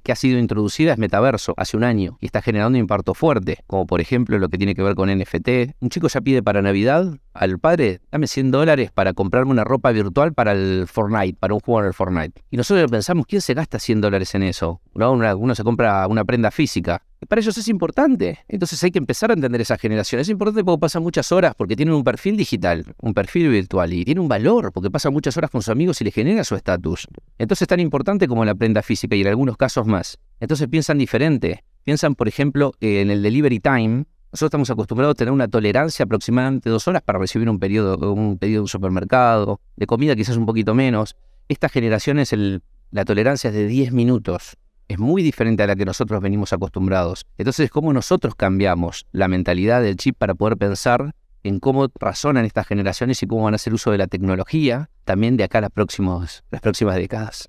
ha 0.08 0.14
sido 0.14 0.38
introducida 0.38 0.92
es 0.92 0.98
Metaverso 0.98 1.52
hace 1.56 1.76
un 1.76 1.82
año 1.82 2.16
y 2.20 2.26
está 2.26 2.42
generando 2.42 2.76
un 2.76 2.82
impacto 2.82 3.12
fuerte, 3.14 3.58
como 3.66 3.86
por 3.86 4.00
ejemplo 4.00 4.38
lo 4.38 4.48
que 4.48 4.56
tiene 4.56 4.76
que 4.76 4.84
ver 4.84 4.94
con 4.94 5.10
NFT. 5.10 5.74
Un 5.80 5.88
chico 5.90 6.06
ya 6.06 6.20
pide 6.20 6.44
para 6.44 6.62
Navidad 6.62 7.18
al 7.34 7.58
padre, 7.58 8.00
dame 8.12 8.28
100 8.28 8.52
dólares 8.52 8.92
para 8.92 9.14
comprarme 9.14 9.50
una 9.50 9.64
ropa 9.64 9.90
virtual 9.90 10.32
para 10.32 10.52
el 10.52 10.86
Fortnite, 10.86 11.36
para 11.40 11.54
un 11.54 11.60
juego 11.60 11.80
en 11.80 11.86
el 11.86 11.94
Fortnite. 11.94 12.40
Y 12.50 12.56
nosotros 12.56 12.88
pensamos, 12.88 13.26
¿quién 13.26 13.42
se 13.42 13.54
gasta 13.54 13.80
100 13.80 14.00
dólares 14.00 14.32
en 14.36 14.44
eso? 14.44 14.80
uno 14.94 15.54
se 15.56 15.64
compra 15.64 16.06
una 16.06 16.24
prenda 16.24 16.52
física. 16.52 17.02
Para 17.28 17.40
ellos 17.40 17.58
es 17.58 17.68
importante. 17.68 18.38
Entonces 18.46 18.82
hay 18.84 18.90
que 18.90 18.98
empezar 18.98 19.30
a 19.30 19.34
entender 19.34 19.60
esa 19.60 19.76
generación. 19.76 20.20
Es 20.20 20.28
importante 20.28 20.62
porque 20.62 20.80
pasan 20.80 21.02
muchas 21.02 21.32
horas 21.32 21.54
porque 21.56 21.74
tienen 21.74 21.94
un 21.94 22.04
perfil 22.04 22.36
digital, 22.36 22.94
un 23.00 23.14
perfil 23.14 23.48
virtual 23.48 23.92
y 23.92 24.04
tiene 24.04 24.20
un 24.20 24.28
valor 24.28 24.72
porque 24.72 24.90
pasan 24.90 25.12
muchas 25.12 25.36
horas 25.36 25.50
con 25.50 25.62
sus 25.62 25.70
amigos 25.70 26.00
y 26.00 26.04
le 26.04 26.12
genera 26.12 26.44
su 26.44 26.54
estatus. 26.54 27.08
Entonces 27.38 27.62
es 27.62 27.68
tan 27.68 27.80
importante 27.80 28.28
como 28.28 28.44
la 28.44 28.54
prenda 28.54 28.82
física 28.82 29.16
y 29.16 29.22
en 29.22 29.28
algunos 29.28 29.56
casos 29.56 29.86
más. 29.86 30.18
Entonces 30.40 30.68
piensan 30.68 30.98
diferente. 30.98 31.64
Piensan, 31.84 32.14
por 32.14 32.28
ejemplo, 32.28 32.74
en 32.80 33.10
el 33.10 33.22
delivery 33.22 33.60
time. 33.60 34.04
Nosotros 34.32 34.48
estamos 34.48 34.70
acostumbrados 34.70 35.12
a 35.12 35.16
tener 35.16 35.32
una 35.32 35.48
tolerancia 35.48 36.04
aproximadamente 36.04 36.68
dos 36.68 36.86
horas 36.86 37.02
para 37.02 37.18
recibir 37.18 37.48
un, 37.48 37.54
un 37.54 37.58
pedido 37.58 37.96
de 37.96 38.60
un 38.60 38.68
supermercado, 38.68 39.60
de 39.76 39.86
comida 39.86 40.14
quizás 40.14 40.36
un 40.36 40.46
poquito 40.46 40.74
menos. 40.74 41.16
Esta 41.48 41.68
generación 41.68 42.18
es 42.18 42.32
el, 42.32 42.62
la 42.90 43.04
tolerancia 43.04 43.48
es 43.48 43.54
de 43.54 43.66
10 43.66 43.92
minutos 43.92 44.56
es 44.88 44.98
muy 44.98 45.22
diferente 45.22 45.62
a 45.62 45.66
la 45.66 45.76
que 45.76 45.84
nosotros 45.84 46.20
venimos 46.20 46.52
acostumbrados. 46.52 47.26
Entonces, 47.38 47.70
¿cómo 47.70 47.92
nosotros 47.92 48.34
cambiamos 48.34 49.06
la 49.12 49.28
mentalidad 49.28 49.82
del 49.82 49.96
chip 49.96 50.16
para 50.16 50.34
poder 50.34 50.56
pensar 50.56 51.14
en 51.42 51.60
cómo 51.60 51.88
razonan 51.98 52.44
estas 52.44 52.66
generaciones 52.66 53.22
y 53.22 53.26
cómo 53.26 53.44
van 53.44 53.54
a 53.54 53.56
hacer 53.56 53.74
uso 53.74 53.90
de 53.90 53.98
la 53.98 54.06
tecnología 54.06 54.90
también 55.04 55.36
de 55.36 55.44
acá 55.44 55.58
a 55.58 55.62
las 55.62 55.70
próximas, 55.70 56.44
las 56.50 56.60
próximas 56.60 56.96
décadas? 56.96 57.48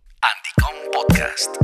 Podcast. 0.91 1.55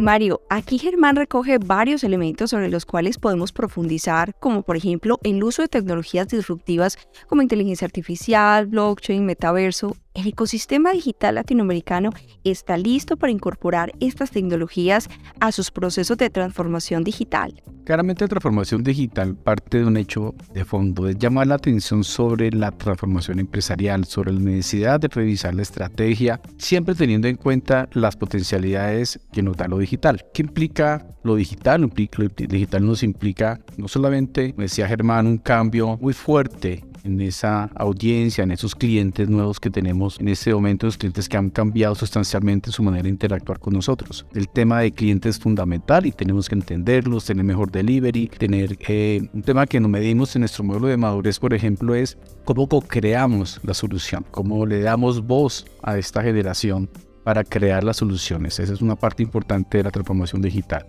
Mario, 0.00 0.40
aquí 0.48 0.78
Germán 0.78 1.16
recoge 1.16 1.58
varios 1.58 2.04
elementos 2.04 2.50
sobre 2.50 2.70
los 2.70 2.86
cuales 2.86 3.18
podemos 3.18 3.52
profundizar, 3.52 4.34
como 4.40 4.62
por 4.62 4.76
ejemplo 4.76 5.18
el 5.22 5.42
uso 5.44 5.62
de 5.62 5.68
tecnologías 5.68 6.28
disruptivas 6.28 6.98
como 7.28 7.42
inteligencia 7.42 7.84
artificial, 7.84 8.66
blockchain, 8.66 9.26
metaverso. 9.26 9.96
El 10.12 10.26
ecosistema 10.26 10.90
digital 10.90 11.36
latinoamericano 11.36 12.10
está 12.42 12.76
listo 12.76 13.16
para 13.16 13.30
incorporar 13.30 13.92
estas 14.00 14.32
tecnologías 14.32 15.08
a 15.38 15.52
sus 15.52 15.70
procesos 15.70 16.18
de 16.18 16.28
transformación 16.30 17.04
digital. 17.04 17.62
Claramente 17.84 18.24
la 18.24 18.28
transformación 18.28 18.82
digital 18.82 19.36
parte 19.36 19.78
de 19.78 19.84
un 19.84 19.96
hecho 19.96 20.34
de 20.52 20.64
fondo, 20.64 21.08
es 21.08 21.16
llamar 21.16 21.46
la 21.46 21.54
atención 21.54 22.02
sobre 22.02 22.50
la 22.50 22.72
transformación 22.72 23.38
empresarial, 23.38 24.04
sobre 24.04 24.32
la 24.32 24.40
necesidad 24.40 24.98
de 24.98 25.06
revisar 25.06 25.54
la 25.54 25.62
estrategia, 25.62 26.40
siempre 26.58 26.96
teniendo 26.96 27.28
en 27.28 27.36
cuenta 27.36 27.88
las 27.92 28.16
potencialidades 28.16 29.20
que 29.32 29.42
nos 29.42 29.56
da 29.56 29.68
lo 29.68 29.78
digital. 29.78 30.24
¿Qué 30.34 30.42
implica 30.42 31.06
lo 31.22 31.36
digital? 31.36 31.82
Lo 31.82 31.88
digital 31.88 32.84
nos 32.84 33.04
implica 33.04 33.60
no 33.76 33.86
solamente, 33.86 34.50
como 34.50 34.62
decía 34.62 34.88
Germán, 34.88 35.28
un 35.28 35.38
cambio 35.38 35.98
muy 36.00 36.14
fuerte 36.14 36.84
en 37.04 37.20
esa 37.20 37.64
audiencia, 37.74 38.44
en 38.44 38.50
esos 38.50 38.74
clientes 38.74 39.28
nuevos 39.28 39.60
que 39.60 39.70
tenemos 39.70 39.99
en 40.18 40.28
este 40.28 40.54
momento, 40.54 40.86
los 40.86 40.96
clientes 40.96 41.28
que 41.28 41.36
han 41.36 41.50
cambiado 41.50 41.94
sustancialmente 41.94 42.70
su 42.70 42.82
manera 42.82 43.04
de 43.04 43.10
interactuar 43.10 43.58
con 43.58 43.74
nosotros. 43.74 44.26
El 44.34 44.48
tema 44.48 44.80
de 44.80 44.92
clientes 44.92 45.36
es 45.36 45.42
fundamental 45.42 46.06
y 46.06 46.12
tenemos 46.12 46.48
que 46.48 46.54
entenderlos, 46.54 47.26
tener 47.26 47.44
mejor 47.44 47.70
delivery, 47.70 48.28
tener 48.28 48.78
eh, 48.88 49.28
un 49.32 49.42
tema 49.42 49.66
que 49.66 49.80
nos 49.80 49.90
medimos 49.90 50.34
en 50.36 50.40
nuestro 50.40 50.64
modelo 50.64 50.86
de 50.86 50.96
madurez, 50.96 51.38
por 51.38 51.54
ejemplo, 51.54 51.94
es 51.94 52.16
cómo 52.44 52.66
creamos 52.80 53.60
la 53.62 53.74
solución, 53.74 54.24
cómo 54.30 54.64
le 54.66 54.80
damos 54.80 55.26
voz 55.26 55.66
a 55.82 55.98
esta 55.98 56.22
generación 56.22 56.88
para 57.24 57.44
crear 57.44 57.84
las 57.84 57.98
soluciones. 57.98 58.58
Esa 58.58 58.72
es 58.72 58.80
una 58.80 58.96
parte 58.96 59.22
importante 59.22 59.78
de 59.78 59.84
la 59.84 59.90
transformación 59.90 60.40
digital. 60.40 60.86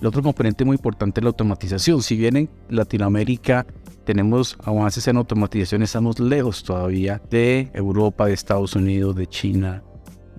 El 0.00 0.06
otro 0.06 0.22
componente 0.22 0.64
muy 0.64 0.76
importante 0.76 1.20
es 1.20 1.24
la 1.24 1.30
automatización. 1.30 2.02
Si 2.02 2.16
bien 2.16 2.36
en 2.36 2.50
Latinoamérica 2.68 3.66
tenemos 4.04 4.56
avances 4.64 5.06
en 5.08 5.16
automatización, 5.16 5.82
estamos 5.82 6.18
lejos 6.20 6.62
todavía 6.62 7.20
de 7.30 7.70
Europa, 7.74 8.26
de 8.26 8.34
Estados 8.34 8.76
Unidos, 8.76 9.16
de 9.16 9.26
China, 9.26 9.82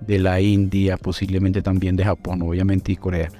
de 0.06 0.18
la 0.18 0.40
India, 0.40 0.96
posiblemente 0.96 1.62
también 1.62 1.96
de 1.96 2.04
Japón, 2.04 2.42
obviamente, 2.42 2.92
y 2.92 2.96
Corea. 2.96 3.30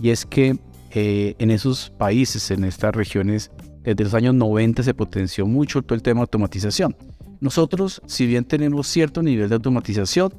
Y 0.00 0.10
es 0.10 0.26
que 0.26 0.58
eh, 0.92 1.34
en 1.38 1.50
esos 1.50 1.90
países, 1.90 2.50
en 2.50 2.64
estas 2.64 2.94
regiones, 2.94 3.50
desde 3.82 4.04
los 4.04 4.14
años 4.14 4.34
90 4.34 4.82
se 4.82 4.94
potenció 4.94 5.46
mucho 5.46 5.82
todo 5.82 5.94
el 5.94 6.02
tema 6.02 6.18
de 6.20 6.22
automatización. 6.22 6.96
Nosotros, 7.40 8.02
si 8.06 8.26
bien 8.26 8.44
tenemos 8.44 8.86
cierto 8.86 9.22
nivel 9.22 9.48
de 9.48 9.54
automatización, 9.54 10.34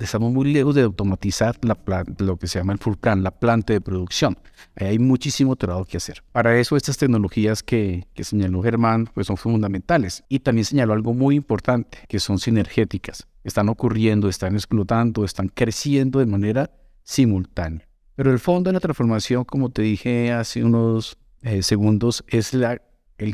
estamos 0.00 0.32
muy 0.32 0.52
lejos 0.52 0.74
de 0.74 0.82
automatizar 0.82 1.56
la 1.62 1.76
lo 2.18 2.36
que 2.36 2.46
se 2.46 2.58
llama 2.58 2.72
el 2.72 2.78
full 2.78 2.94
la 3.02 3.30
planta 3.30 3.72
de 3.72 3.80
producción. 3.80 4.38
Ahí 4.76 4.86
hay 4.88 4.98
muchísimo 4.98 5.56
trabajo 5.56 5.84
que 5.84 5.96
hacer. 5.96 6.22
Para 6.32 6.58
eso 6.58 6.76
estas 6.76 6.96
tecnologías 6.96 7.62
que, 7.62 8.06
que 8.14 8.24
señaló 8.24 8.62
Germán 8.62 9.08
pues 9.12 9.26
son 9.26 9.36
fundamentales. 9.36 10.24
Y 10.28 10.40
también 10.40 10.64
señaló 10.64 10.92
algo 10.92 11.14
muy 11.14 11.36
importante, 11.36 11.98
que 12.08 12.18
son 12.18 12.38
sinergéticas. 12.38 13.26
Están 13.44 13.68
ocurriendo, 13.68 14.28
están 14.28 14.54
explotando, 14.54 15.24
están 15.24 15.48
creciendo 15.48 16.18
de 16.18 16.26
manera 16.26 16.70
simultánea. 17.02 17.86
Pero 18.16 18.32
el 18.32 18.38
fondo 18.38 18.68
de 18.68 18.74
la 18.74 18.80
transformación, 18.80 19.44
como 19.44 19.70
te 19.70 19.82
dije 19.82 20.32
hace 20.32 20.64
unos 20.64 21.18
eh, 21.42 21.62
segundos, 21.62 22.24
es 22.28 22.54
la, 22.54 22.80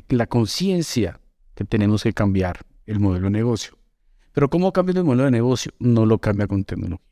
la 0.09 0.26
conciencia 0.26 1.21
que 1.54 1.64
tenemos 1.64 2.02
que 2.02 2.12
cambiar 2.12 2.61
el 2.87 2.99
modelo 2.99 3.26
de 3.26 3.30
negocio. 3.30 3.80
Pero 4.33 4.49
¿cómo 4.49 4.73
cambia 4.73 4.95
el 4.97 5.05
modelo 5.05 5.25
de 5.25 5.31
negocio? 5.31 5.73
No 5.79 6.07
lo 6.07 6.19
cambia 6.19 6.47
con 6.47 6.65
tecnología. 6.65 7.05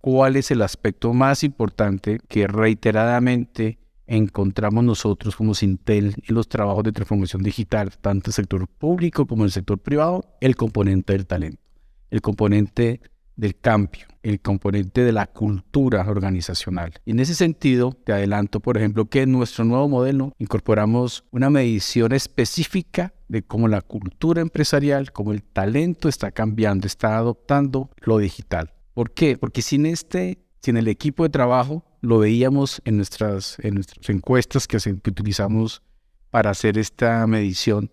¿Cuál 0.00 0.36
es 0.36 0.50
el 0.50 0.62
aspecto 0.62 1.14
más 1.14 1.44
importante 1.44 2.20
que 2.28 2.46
reiteradamente 2.46 3.78
encontramos 4.06 4.84
nosotros 4.84 5.34
como 5.34 5.54
Sintel 5.54 6.14
en 6.28 6.34
los 6.34 6.46
trabajos 6.46 6.84
de 6.84 6.92
transformación 6.92 7.42
digital, 7.42 7.90
tanto 8.00 8.28
el 8.28 8.34
sector 8.34 8.68
público 8.68 9.26
como 9.26 9.44
el 9.44 9.50
sector 9.50 9.78
privado? 9.78 10.24
El 10.40 10.56
componente 10.56 11.14
del 11.14 11.26
talento, 11.26 11.62
el 12.10 12.20
componente 12.20 13.00
del 13.34 13.56
cambio, 13.56 14.06
el 14.22 14.40
componente 14.40 15.04
de 15.04 15.12
la 15.12 15.26
cultura 15.26 16.02
organizacional. 16.06 16.92
Y 17.06 17.12
en 17.12 17.20
ese 17.20 17.34
sentido, 17.34 17.96
te 18.04 18.12
adelanto, 18.12 18.60
por 18.60 18.76
ejemplo, 18.76 19.06
que 19.06 19.22
en 19.22 19.32
nuestro 19.32 19.64
nuevo 19.64 19.88
modelo 19.88 20.34
incorporamos 20.38 21.24
una 21.30 21.48
medición 21.48 22.12
específica 22.12 23.13
de 23.28 23.42
cómo 23.42 23.68
la 23.68 23.80
cultura 23.80 24.42
empresarial, 24.42 25.12
cómo 25.12 25.32
el 25.32 25.42
talento 25.42 26.08
está 26.08 26.30
cambiando, 26.30 26.86
está 26.86 27.16
adoptando 27.16 27.90
lo 28.02 28.18
digital. 28.18 28.72
¿Por 28.92 29.12
qué? 29.12 29.36
Porque 29.38 29.62
sin 29.62 29.86
este, 29.86 30.38
sin 30.60 30.76
el 30.76 30.88
equipo 30.88 31.24
de 31.24 31.30
trabajo, 31.30 31.84
lo 32.00 32.18
veíamos 32.18 32.82
en 32.84 32.96
nuestras, 32.96 33.58
en 33.60 33.74
nuestras 33.74 34.08
encuestas 34.10 34.66
que, 34.66 34.78
que 34.78 35.10
utilizamos 35.10 35.82
para 36.30 36.50
hacer 36.50 36.78
esta 36.78 37.26
medición. 37.26 37.90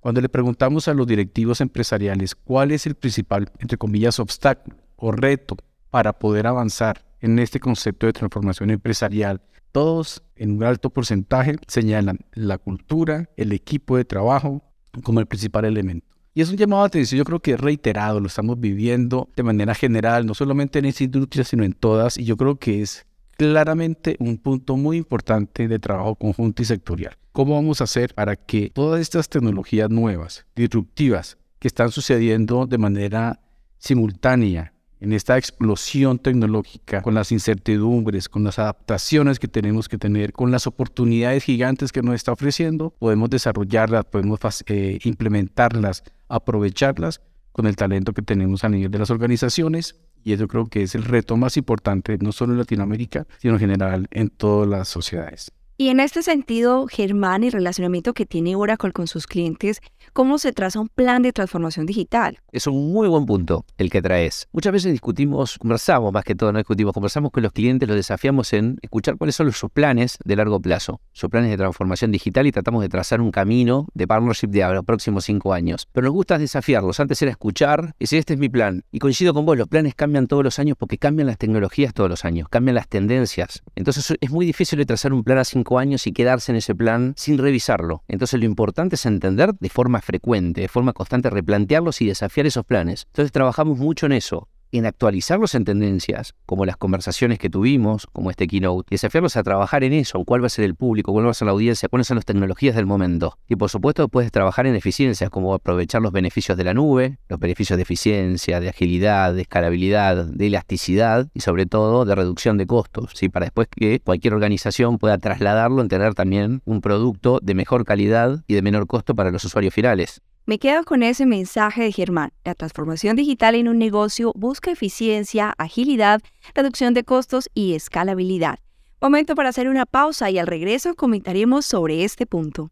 Cuando 0.00 0.20
le 0.20 0.28
preguntamos 0.28 0.88
a 0.88 0.94
los 0.94 1.06
directivos 1.06 1.60
empresariales 1.60 2.34
cuál 2.34 2.72
es 2.72 2.86
el 2.86 2.94
principal, 2.94 3.50
entre 3.58 3.78
comillas, 3.78 4.18
obstáculo 4.20 4.76
o 4.96 5.12
reto 5.12 5.56
para 5.90 6.12
poder 6.12 6.46
avanzar 6.46 7.04
en 7.20 7.38
este 7.38 7.60
concepto 7.60 8.06
de 8.06 8.12
transformación 8.12 8.70
empresarial, 8.70 9.40
todos 9.74 10.22
en 10.36 10.52
un 10.52 10.62
alto 10.62 10.88
porcentaje 10.90 11.56
señalan 11.66 12.20
la 12.32 12.58
cultura, 12.58 13.28
el 13.36 13.50
equipo 13.50 13.96
de 13.96 14.04
trabajo 14.04 14.62
como 15.02 15.18
el 15.18 15.26
principal 15.26 15.64
elemento. 15.64 16.06
Y 16.32 16.42
es 16.42 16.50
un 16.50 16.56
llamado 16.56 16.84
a 16.84 16.86
atención, 16.86 17.18
yo 17.18 17.24
creo 17.24 17.40
que 17.40 17.54
es 17.54 17.60
reiterado, 17.60 18.20
lo 18.20 18.28
estamos 18.28 18.60
viviendo 18.60 19.28
de 19.34 19.42
manera 19.42 19.74
general, 19.74 20.26
no 20.26 20.34
solamente 20.34 20.78
en 20.78 20.84
esta 20.84 21.02
industria, 21.02 21.42
sino 21.42 21.64
en 21.64 21.72
todas, 21.72 22.16
y 22.18 22.24
yo 22.24 22.36
creo 22.36 22.56
que 22.56 22.82
es 22.82 23.04
claramente 23.36 24.14
un 24.20 24.38
punto 24.38 24.76
muy 24.76 24.96
importante 24.96 25.66
de 25.66 25.78
trabajo 25.80 26.14
conjunto 26.14 26.62
y 26.62 26.66
sectorial. 26.66 27.16
¿Cómo 27.32 27.54
vamos 27.54 27.80
a 27.80 27.84
hacer 27.84 28.14
para 28.14 28.36
que 28.36 28.70
todas 28.70 29.00
estas 29.00 29.28
tecnologías 29.28 29.90
nuevas, 29.90 30.46
disruptivas, 30.54 31.36
que 31.58 31.66
están 31.66 31.90
sucediendo 31.90 32.66
de 32.66 32.78
manera 32.78 33.40
simultánea 33.78 34.73
en 35.04 35.12
esta 35.12 35.36
explosión 35.36 36.18
tecnológica, 36.18 37.02
con 37.02 37.14
las 37.14 37.30
incertidumbres, 37.30 38.28
con 38.28 38.42
las 38.42 38.58
adaptaciones 38.58 39.38
que 39.38 39.48
tenemos 39.48 39.88
que 39.88 39.98
tener, 39.98 40.32
con 40.32 40.50
las 40.50 40.66
oportunidades 40.66 41.44
gigantes 41.44 41.92
que 41.92 42.02
nos 42.02 42.14
está 42.14 42.32
ofreciendo, 42.32 42.90
podemos 42.98 43.28
desarrollarlas, 43.28 44.06
podemos 44.06 44.40
eh, 44.66 44.98
implementarlas, 45.04 46.04
aprovecharlas 46.28 47.20
con 47.52 47.66
el 47.66 47.76
talento 47.76 48.14
que 48.14 48.22
tenemos 48.22 48.64
a 48.64 48.70
nivel 48.70 48.90
de 48.90 48.98
las 48.98 49.10
organizaciones. 49.10 49.96
Y 50.24 50.32
eso 50.32 50.48
creo 50.48 50.66
que 50.66 50.82
es 50.82 50.94
el 50.94 51.04
reto 51.04 51.36
más 51.36 51.58
importante, 51.58 52.16
no 52.18 52.32
solo 52.32 52.52
en 52.54 52.58
Latinoamérica, 52.58 53.26
sino 53.38 53.54
en 53.54 53.60
general 53.60 54.08
en 54.10 54.30
todas 54.30 54.66
las 54.66 54.88
sociedades. 54.88 55.52
Y 55.76 55.88
en 55.88 55.98
este 55.98 56.22
sentido, 56.22 56.86
Germán, 56.86 57.42
el 57.42 57.50
relacionamiento 57.50 58.14
que 58.14 58.26
tiene 58.26 58.54
Oracle 58.54 58.92
con 58.92 59.08
sus 59.08 59.26
clientes, 59.26 59.80
¿cómo 60.12 60.38
se 60.38 60.52
traza 60.52 60.78
un 60.78 60.88
plan 60.88 61.22
de 61.22 61.32
transformación 61.32 61.84
digital? 61.84 62.38
Es 62.52 62.68
un 62.68 62.92
muy 62.92 63.08
buen 63.08 63.26
punto 63.26 63.64
el 63.76 63.90
que 63.90 64.00
traes. 64.00 64.46
Muchas 64.52 64.72
veces 64.72 64.92
discutimos, 64.92 65.58
conversamos 65.58 66.12
más 66.12 66.22
que 66.22 66.36
todo, 66.36 66.52
no 66.52 66.58
discutimos, 66.58 66.92
conversamos 66.92 67.32
con 67.32 67.42
los 67.42 67.50
clientes, 67.50 67.88
los 67.88 67.96
desafiamos 67.96 68.52
en 68.52 68.78
escuchar 68.82 69.16
cuáles 69.16 69.34
son 69.34 69.50
sus 69.50 69.68
planes 69.68 70.16
de 70.24 70.36
largo 70.36 70.60
plazo, 70.60 71.00
sus 71.10 71.28
planes 71.28 71.50
de 71.50 71.56
transformación 71.56 72.12
digital 72.12 72.46
y 72.46 72.52
tratamos 72.52 72.80
de 72.80 72.88
trazar 72.88 73.20
un 73.20 73.32
camino 73.32 73.88
de 73.94 74.06
partnership 74.06 74.50
de 74.50 74.74
los 74.74 74.84
próximos 74.84 75.24
cinco 75.24 75.54
años. 75.54 75.88
Pero 75.90 76.04
nos 76.04 76.14
gusta 76.14 76.38
desafiarlos. 76.38 77.00
Antes 77.00 77.20
era 77.20 77.32
escuchar 77.32 77.96
y 77.98 78.04
decir, 78.04 78.20
este 78.20 78.34
es 78.34 78.38
mi 78.38 78.48
plan. 78.48 78.84
Y 78.92 79.00
coincido 79.00 79.34
con 79.34 79.44
vos, 79.44 79.58
los 79.58 79.66
planes 79.66 79.96
cambian 79.96 80.28
todos 80.28 80.44
los 80.44 80.60
años 80.60 80.76
porque 80.78 80.98
cambian 80.98 81.26
las 81.26 81.36
tecnologías 81.36 81.92
todos 81.92 82.08
los 82.08 82.24
años, 82.24 82.48
cambian 82.48 82.76
las 82.76 82.86
tendencias. 82.86 83.64
Entonces 83.74 84.16
es 84.20 84.30
muy 84.30 84.46
difícil 84.46 84.78
de 84.78 84.86
trazar 84.86 85.12
un 85.12 85.24
plan 85.24 85.38
a 85.38 85.44
cinco 85.44 85.64
años 85.78 86.06
y 86.06 86.12
quedarse 86.12 86.52
en 86.52 86.56
ese 86.56 86.74
plan 86.74 87.14
sin 87.16 87.38
revisarlo. 87.38 88.02
Entonces 88.08 88.38
lo 88.40 88.46
importante 88.46 88.96
es 88.96 89.06
entender 89.06 89.54
de 89.58 89.68
forma 89.68 90.00
frecuente, 90.00 90.62
de 90.62 90.68
forma 90.68 90.92
constante, 90.92 91.30
replantearlos 91.30 92.00
y 92.00 92.06
desafiar 92.06 92.46
esos 92.46 92.64
planes. 92.64 93.06
Entonces 93.08 93.32
trabajamos 93.32 93.78
mucho 93.78 94.06
en 94.06 94.12
eso 94.12 94.48
en 94.78 94.86
actualizarlos 94.86 95.54
en 95.54 95.64
tendencias, 95.64 96.34
como 96.46 96.66
las 96.66 96.76
conversaciones 96.76 97.38
que 97.38 97.50
tuvimos, 97.50 98.06
como 98.12 98.30
este 98.30 98.46
keynote, 98.46 98.88
y 98.90 98.94
desafiarlos 98.94 99.36
a 99.36 99.42
trabajar 99.42 99.84
en 99.84 99.92
eso, 99.92 100.24
cuál 100.24 100.42
va 100.42 100.46
a 100.46 100.50
ser 100.50 100.64
el 100.64 100.74
público, 100.74 101.12
cuál 101.12 101.26
va 101.26 101.30
a 101.30 101.34
ser 101.34 101.46
la 101.46 101.52
audiencia, 101.52 101.88
cuáles 101.88 102.06
son 102.06 102.16
las 102.16 102.24
tecnologías 102.24 102.74
del 102.74 102.86
momento. 102.86 103.38
Y 103.48 103.56
por 103.56 103.70
supuesto 103.70 104.08
puedes 104.08 104.32
trabajar 104.32 104.66
en 104.66 104.74
eficiencias, 104.74 105.30
como 105.30 105.54
aprovechar 105.54 106.02
los 106.02 106.12
beneficios 106.12 106.56
de 106.56 106.64
la 106.64 106.74
nube, 106.74 107.18
los 107.28 107.38
beneficios 107.38 107.76
de 107.76 107.82
eficiencia, 107.82 108.60
de 108.60 108.68
agilidad, 108.68 109.34
de 109.34 109.42
escalabilidad, 109.42 110.26
de 110.26 110.46
elasticidad 110.46 111.28
y 111.34 111.40
sobre 111.40 111.66
todo 111.66 112.04
de 112.04 112.14
reducción 112.14 112.58
de 112.58 112.66
costos, 112.66 113.12
¿sí? 113.14 113.28
para 113.28 113.46
después 113.46 113.68
que 113.68 114.00
cualquier 114.00 114.34
organización 114.34 114.98
pueda 114.98 115.18
trasladarlo 115.18 115.82
en 115.82 115.88
tener 115.88 116.14
también 116.14 116.62
un 116.64 116.80
producto 116.80 117.38
de 117.42 117.54
mejor 117.54 117.84
calidad 117.84 118.42
y 118.46 118.54
de 118.54 118.62
menor 118.62 118.86
costo 118.86 119.14
para 119.14 119.30
los 119.30 119.44
usuarios 119.44 119.74
finales. 119.74 120.20
Me 120.46 120.58
quedo 120.58 120.84
con 120.84 121.02
ese 121.02 121.24
mensaje 121.24 121.84
de 121.84 121.90
Germán. 121.90 122.30
La 122.44 122.54
transformación 122.54 123.16
digital 123.16 123.54
en 123.54 123.66
un 123.66 123.78
negocio 123.78 124.30
busca 124.34 124.70
eficiencia, 124.70 125.54
agilidad, 125.56 126.20
reducción 126.54 126.92
de 126.92 127.02
costos 127.02 127.48
y 127.54 127.72
escalabilidad. 127.72 128.58
Momento 129.00 129.36
para 129.36 129.48
hacer 129.48 129.68
una 129.68 129.86
pausa 129.86 130.30
y 130.30 130.38
al 130.38 130.46
regreso 130.46 130.96
comentaremos 130.96 131.64
sobre 131.64 132.04
este 132.04 132.26
punto. 132.26 132.70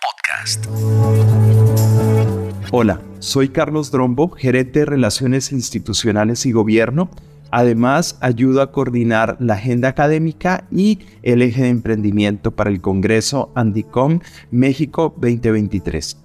Podcast. 0.00 0.66
Hola, 2.72 3.02
soy 3.18 3.50
Carlos 3.50 3.90
Drombo, 3.90 4.30
gerente 4.30 4.78
de 4.80 4.86
Relaciones 4.86 5.52
Institucionales 5.52 6.46
y 6.46 6.52
Gobierno. 6.52 7.10
Además, 7.50 8.16
ayudo 8.22 8.62
a 8.62 8.72
coordinar 8.72 9.36
la 9.38 9.54
agenda 9.54 9.88
académica 9.88 10.66
y 10.70 11.00
el 11.22 11.42
eje 11.42 11.64
de 11.64 11.68
emprendimiento 11.68 12.52
para 12.52 12.70
el 12.70 12.80
Congreso 12.80 13.52
Andicom 13.54 14.20
México 14.50 15.14
2023. 15.18 16.23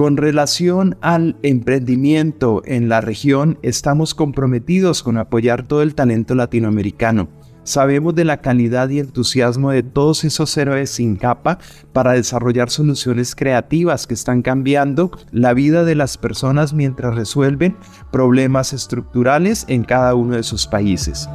Con 0.00 0.16
relación 0.16 0.96
al 1.02 1.36
emprendimiento 1.42 2.62
en 2.64 2.88
la 2.88 3.02
región, 3.02 3.58
estamos 3.60 4.14
comprometidos 4.14 5.02
con 5.02 5.18
apoyar 5.18 5.68
todo 5.68 5.82
el 5.82 5.94
talento 5.94 6.34
latinoamericano. 6.34 7.28
Sabemos 7.64 8.14
de 8.14 8.24
la 8.24 8.38
calidad 8.38 8.88
y 8.88 8.98
entusiasmo 8.98 9.72
de 9.72 9.82
todos 9.82 10.24
esos 10.24 10.56
héroes 10.56 10.88
sin 10.88 11.16
capa 11.16 11.58
para 11.92 12.14
desarrollar 12.14 12.70
soluciones 12.70 13.34
creativas 13.34 14.06
que 14.06 14.14
están 14.14 14.40
cambiando 14.40 15.10
la 15.32 15.52
vida 15.52 15.84
de 15.84 15.96
las 15.96 16.16
personas 16.16 16.72
mientras 16.72 17.14
resuelven 17.14 17.76
problemas 18.10 18.72
estructurales 18.72 19.66
en 19.68 19.84
cada 19.84 20.14
uno 20.14 20.36
de 20.36 20.44
sus 20.44 20.66
países. 20.66 21.28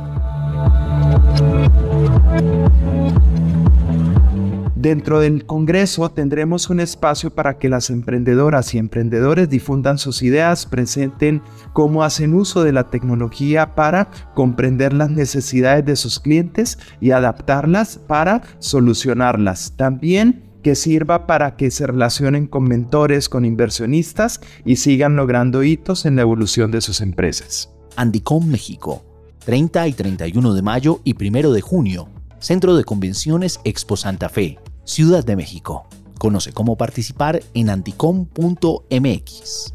Dentro 4.85 5.19
del 5.19 5.47
Congreso 5.47 6.11
tendremos 6.11 6.69
un 6.69 6.79
espacio 6.79 7.33
para 7.33 7.57
que 7.57 7.69
las 7.69 7.89
emprendedoras 7.89 8.75
y 8.75 8.77
emprendedores 8.77 9.49
difundan 9.49 9.97
sus 9.97 10.21
ideas, 10.21 10.67
presenten 10.67 11.41
cómo 11.73 12.03
hacen 12.03 12.35
uso 12.35 12.63
de 12.63 12.71
la 12.71 12.91
tecnología 12.91 13.73
para 13.73 14.11
comprender 14.35 14.93
las 14.93 15.09
necesidades 15.09 15.85
de 15.85 15.95
sus 15.95 16.19
clientes 16.19 16.77
y 17.01 17.09
adaptarlas 17.09 17.97
para 17.97 18.43
solucionarlas. 18.59 19.73
También 19.75 20.43
que 20.61 20.75
sirva 20.75 21.25
para 21.25 21.55
que 21.55 21.71
se 21.71 21.87
relacionen 21.87 22.45
con 22.45 22.65
mentores, 22.65 23.27
con 23.27 23.43
inversionistas 23.43 24.39
y 24.65 24.75
sigan 24.75 25.15
logrando 25.15 25.63
hitos 25.63 26.05
en 26.05 26.15
la 26.15 26.21
evolución 26.21 26.69
de 26.69 26.81
sus 26.81 27.01
empresas. 27.01 27.71
Andicom 27.95 28.45
México, 28.47 29.03
30 29.45 29.87
y 29.87 29.93
31 29.93 30.53
de 30.53 30.61
mayo 30.61 31.01
y 31.03 31.15
1 31.19 31.51
de 31.53 31.61
junio, 31.61 32.07
Centro 32.37 32.75
de 32.75 32.83
Convenciones 32.83 33.59
Expo 33.63 33.97
Santa 33.97 34.29
Fe, 34.29 34.59
Ciudad 34.85 35.25
de 35.25 35.35
México. 35.35 35.87
Conoce 36.19 36.53
cómo 36.53 36.77
participar 36.77 37.41
en 37.55 37.71
anticom.mx. 37.71 39.73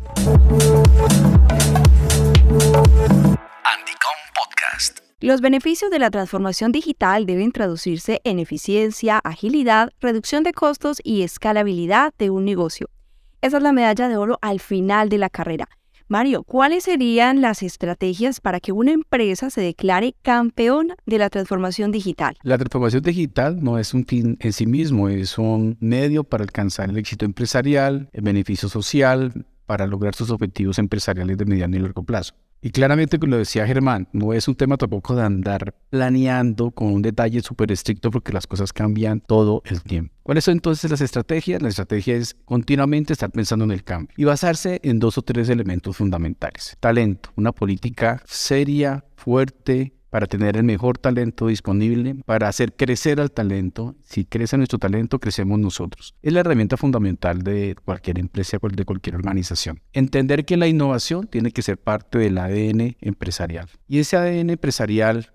Anticom 3.66 4.18
Podcast. 4.36 5.00
Los 5.18 5.40
beneficios 5.40 5.90
de 5.90 5.98
la 5.98 6.10
transformación 6.10 6.70
digital 6.70 7.26
deben 7.26 7.50
traducirse 7.50 8.20
en 8.22 8.38
eficiencia, 8.38 9.18
agilidad, 9.18 9.90
reducción 10.00 10.44
de 10.44 10.52
costos 10.52 11.00
y 11.02 11.22
escalabilidad 11.22 12.14
de 12.16 12.30
un 12.30 12.44
negocio. 12.44 12.88
Esa 13.42 13.56
es 13.56 13.62
la 13.64 13.72
medalla 13.72 14.08
de 14.08 14.16
oro 14.16 14.38
al 14.42 14.60
final 14.60 15.08
de 15.08 15.18
la 15.18 15.28
carrera. 15.28 15.68
Mario, 16.10 16.42
¿cuáles 16.42 16.82
serían 16.82 17.40
las 17.40 17.62
estrategias 17.62 18.40
para 18.40 18.58
que 18.58 18.72
una 18.72 18.90
empresa 18.90 19.48
se 19.48 19.60
declare 19.60 20.16
campeón 20.22 20.88
de 21.06 21.18
la 21.18 21.30
transformación 21.30 21.92
digital? 21.92 22.36
La 22.42 22.58
transformación 22.58 23.04
digital 23.04 23.62
no 23.62 23.78
es 23.78 23.94
un 23.94 24.04
fin 24.04 24.36
en 24.40 24.52
sí 24.52 24.66
mismo, 24.66 25.08
es 25.08 25.38
un 25.38 25.76
medio 25.78 26.24
para 26.24 26.42
alcanzar 26.42 26.90
el 26.90 26.98
éxito 26.98 27.24
empresarial, 27.24 28.08
el 28.12 28.22
beneficio 28.22 28.68
social, 28.68 29.46
para 29.66 29.86
lograr 29.86 30.16
sus 30.16 30.32
objetivos 30.32 30.80
empresariales 30.80 31.38
de 31.38 31.44
mediano 31.44 31.76
y 31.76 31.78
largo 31.78 32.02
plazo. 32.02 32.34
Y 32.62 32.70
claramente, 32.70 33.18
como 33.18 33.30
lo 33.30 33.38
decía 33.38 33.66
Germán, 33.66 34.08
no 34.12 34.34
es 34.34 34.46
un 34.46 34.54
tema 34.54 34.76
tampoco 34.76 35.16
de 35.16 35.22
andar 35.22 35.74
planeando 35.88 36.70
con 36.72 36.92
un 36.92 37.00
detalle 37.00 37.40
súper 37.40 37.72
estricto 37.72 38.10
porque 38.10 38.32
las 38.32 38.46
cosas 38.46 38.72
cambian 38.72 39.20
todo 39.20 39.62
el 39.64 39.82
tiempo. 39.82 40.14
¿Cuáles 40.22 40.44
son 40.44 40.52
entonces 40.52 40.90
las 40.90 41.00
estrategias? 41.00 41.62
La 41.62 41.70
estrategia 41.70 42.16
es 42.16 42.36
continuamente 42.44 43.14
estar 43.14 43.30
pensando 43.30 43.64
en 43.64 43.70
el 43.70 43.82
cambio 43.82 44.14
y 44.16 44.24
basarse 44.24 44.78
en 44.84 44.98
dos 44.98 45.16
o 45.16 45.22
tres 45.22 45.48
elementos 45.48 45.96
fundamentales. 45.96 46.76
Talento, 46.80 47.30
una 47.36 47.52
política 47.52 48.22
seria, 48.26 49.04
fuerte, 49.16 49.94
para 50.10 50.26
tener 50.26 50.56
el 50.56 50.64
mejor 50.64 50.98
talento 50.98 51.46
disponible, 51.46 52.16
para 52.26 52.48
hacer 52.48 52.74
crecer 52.74 53.20
al 53.20 53.30
talento. 53.30 53.96
Si 54.02 54.24
crece 54.24 54.56
nuestro 54.56 54.78
talento, 54.78 55.18
crecemos 55.18 55.58
nosotros. 55.58 56.14
Es 56.22 56.32
la 56.32 56.40
herramienta 56.40 56.76
fundamental 56.76 57.42
de 57.42 57.76
cualquier 57.84 58.18
empresa, 58.18 58.58
de 58.60 58.84
cualquier 58.84 59.16
organización. 59.16 59.80
Entender 59.92 60.44
que 60.44 60.56
la 60.56 60.66
innovación 60.66 61.28
tiene 61.28 61.52
que 61.52 61.62
ser 61.62 61.78
parte 61.78 62.18
del 62.18 62.38
ADN 62.38 62.96
empresarial. 63.00 63.68
Y 63.86 64.00
ese 64.00 64.16
ADN 64.16 64.50
empresarial 64.50 65.32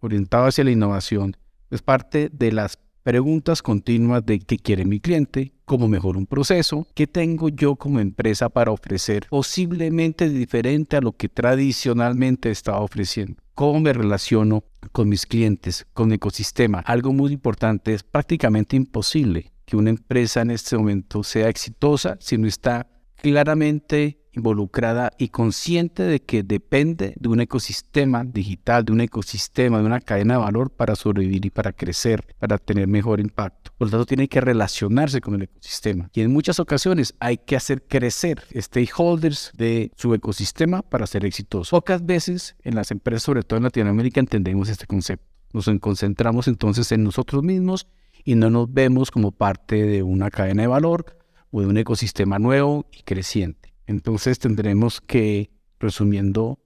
orientado 0.00 0.46
hacia 0.46 0.64
la 0.64 0.70
innovación 0.70 1.36
es 1.70 1.82
parte 1.82 2.30
de 2.32 2.52
las 2.52 2.78
preguntas 3.06 3.62
continuas 3.62 4.26
de 4.26 4.40
qué 4.40 4.58
quiere 4.58 4.84
mi 4.84 4.98
cliente, 4.98 5.52
cómo 5.64 5.86
mejor 5.86 6.16
un 6.16 6.26
proceso, 6.26 6.88
qué 6.92 7.06
tengo 7.06 7.48
yo 7.48 7.76
como 7.76 8.00
empresa 8.00 8.48
para 8.48 8.72
ofrecer 8.72 9.28
posiblemente 9.30 10.28
diferente 10.28 10.96
a 10.96 11.00
lo 11.00 11.12
que 11.12 11.28
tradicionalmente 11.28 12.50
estaba 12.50 12.80
ofreciendo 12.80 13.36
cómo 13.54 13.78
me 13.78 13.92
relaciono 13.92 14.64
con 14.90 15.08
mis 15.08 15.24
clientes, 15.24 15.86
con 15.92 16.08
mi 16.08 16.16
ecosistema. 16.16 16.80
Algo 16.80 17.12
muy 17.12 17.32
importante, 17.32 17.94
es 17.94 18.02
prácticamente 18.02 18.74
imposible 18.74 19.52
que 19.64 19.76
una 19.76 19.90
empresa 19.90 20.42
en 20.42 20.50
este 20.50 20.76
momento 20.76 21.22
sea 21.22 21.48
exitosa 21.48 22.16
si 22.18 22.36
no 22.36 22.48
está 22.48 22.88
claramente 23.14 24.18
involucrada 24.36 25.10
y 25.18 25.28
consciente 25.28 26.02
de 26.02 26.20
que 26.20 26.42
depende 26.42 27.14
de 27.18 27.28
un 27.28 27.40
ecosistema 27.40 28.22
digital, 28.24 28.84
de 28.84 28.92
un 28.92 29.00
ecosistema, 29.00 29.78
de 29.78 29.86
una 29.86 30.00
cadena 30.00 30.34
de 30.34 30.40
valor 30.40 30.70
para 30.70 30.94
sobrevivir 30.94 31.46
y 31.46 31.50
para 31.50 31.72
crecer, 31.72 32.24
para 32.38 32.58
tener 32.58 32.86
mejor 32.86 33.18
impacto. 33.18 33.72
Por 33.78 33.88
lo 33.88 33.92
tanto, 33.92 34.06
tiene 34.06 34.28
que 34.28 34.40
relacionarse 34.40 35.20
con 35.20 35.34
el 35.34 35.42
ecosistema. 35.42 36.10
Y 36.12 36.20
en 36.20 36.32
muchas 36.32 36.60
ocasiones 36.60 37.14
hay 37.18 37.38
que 37.38 37.56
hacer 37.56 37.82
crecer 37.82 38.42
stakeholders 38.54 39.52
de 39.56 39.90
su 39.96 40.14
ecosistema 40.14 40.82
para 40.82 41.06
ser 41.06 41.24
exitosos. 41.24 41.70
Pocas 41.70 42.04
veces 42.04 42.56
en 42.62 42.74
las 42.74 42.90
empresas, 42.90 43.22
sobre 43.22 43.42
todo 43.42 43.56
en 43.56 43.64
Latinoamérica, 43.64 44.20
entendemos 44.20 44.68
este 44.68 44.86
concepto. 44.86 45.26
Nos 45.52 45.70
concentramos 45.80 46.48
entonces 46.48 46.92
en 46.92 47.02
nosotros 47.02 47.42
mismos 47.42 47.86
y 48.24 48.34
no 48.34 48.50
nos 48.50 48.72
vemos 48.72 49.10
como 49.10 49.32
parte 49.32 49.84
de 49.84 50.02
una 50.02 50.30
cadena 50.30 50.62
de 50.62 50.68
valor 50.68 51.16
o 51.50 51.60
de 51.60 51.66
un 51.66 51.78
ecosistema 51.78 52.38
nuevo 52.38 52.86
y 52.92 53.02
creciente. 53.02 53.75
Entonces 53.86 54.38
tendremos 54.38 55.00
que, 55.00 55.50
resumiendo, 55.78 56.58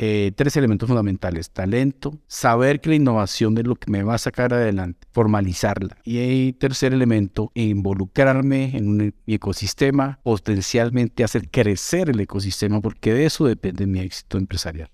eh, 0.00 0.30
tres 0.36 0.56
elementos 0.56 0.86
fundamentales. 0.86 1.50
Talento, 1.50 2.20
saber 2.28 2.80
que 2.80 2.90
la 2.90 2.94
innovación 2.94 3.58
es 3.58 3.66
lo 3.66 3.74
que 3.74 3.90
me 3.90 4.04
va 4.04 4.14
a 4.14 4.18
sacar 4.18 4.54
adelante, 4.54 5.08
formalizarla. 5.10 5.98
Y 6.04 6.18
el 6.18 6.54
tercer 6.54 6.92
elemento, 6.92 7.50
involucrarme 7.54 8.76
en 8.76 8.88
un 8.88 9.14
ecosistema, 9.26 10.20
potencialmente 10.22 11.24
hacer 11.24 11.50
crecer 11.50 12.10
el 12.10 12.20
ecosistema, 12.20 12.80
porque 12.80 13.12
de 13.12 13.26
eso 13.26 13.44
depende 13.46 13.86
mi 13.86 13.98
éxito 13.98 14.38
empresarial. 14.38 14.88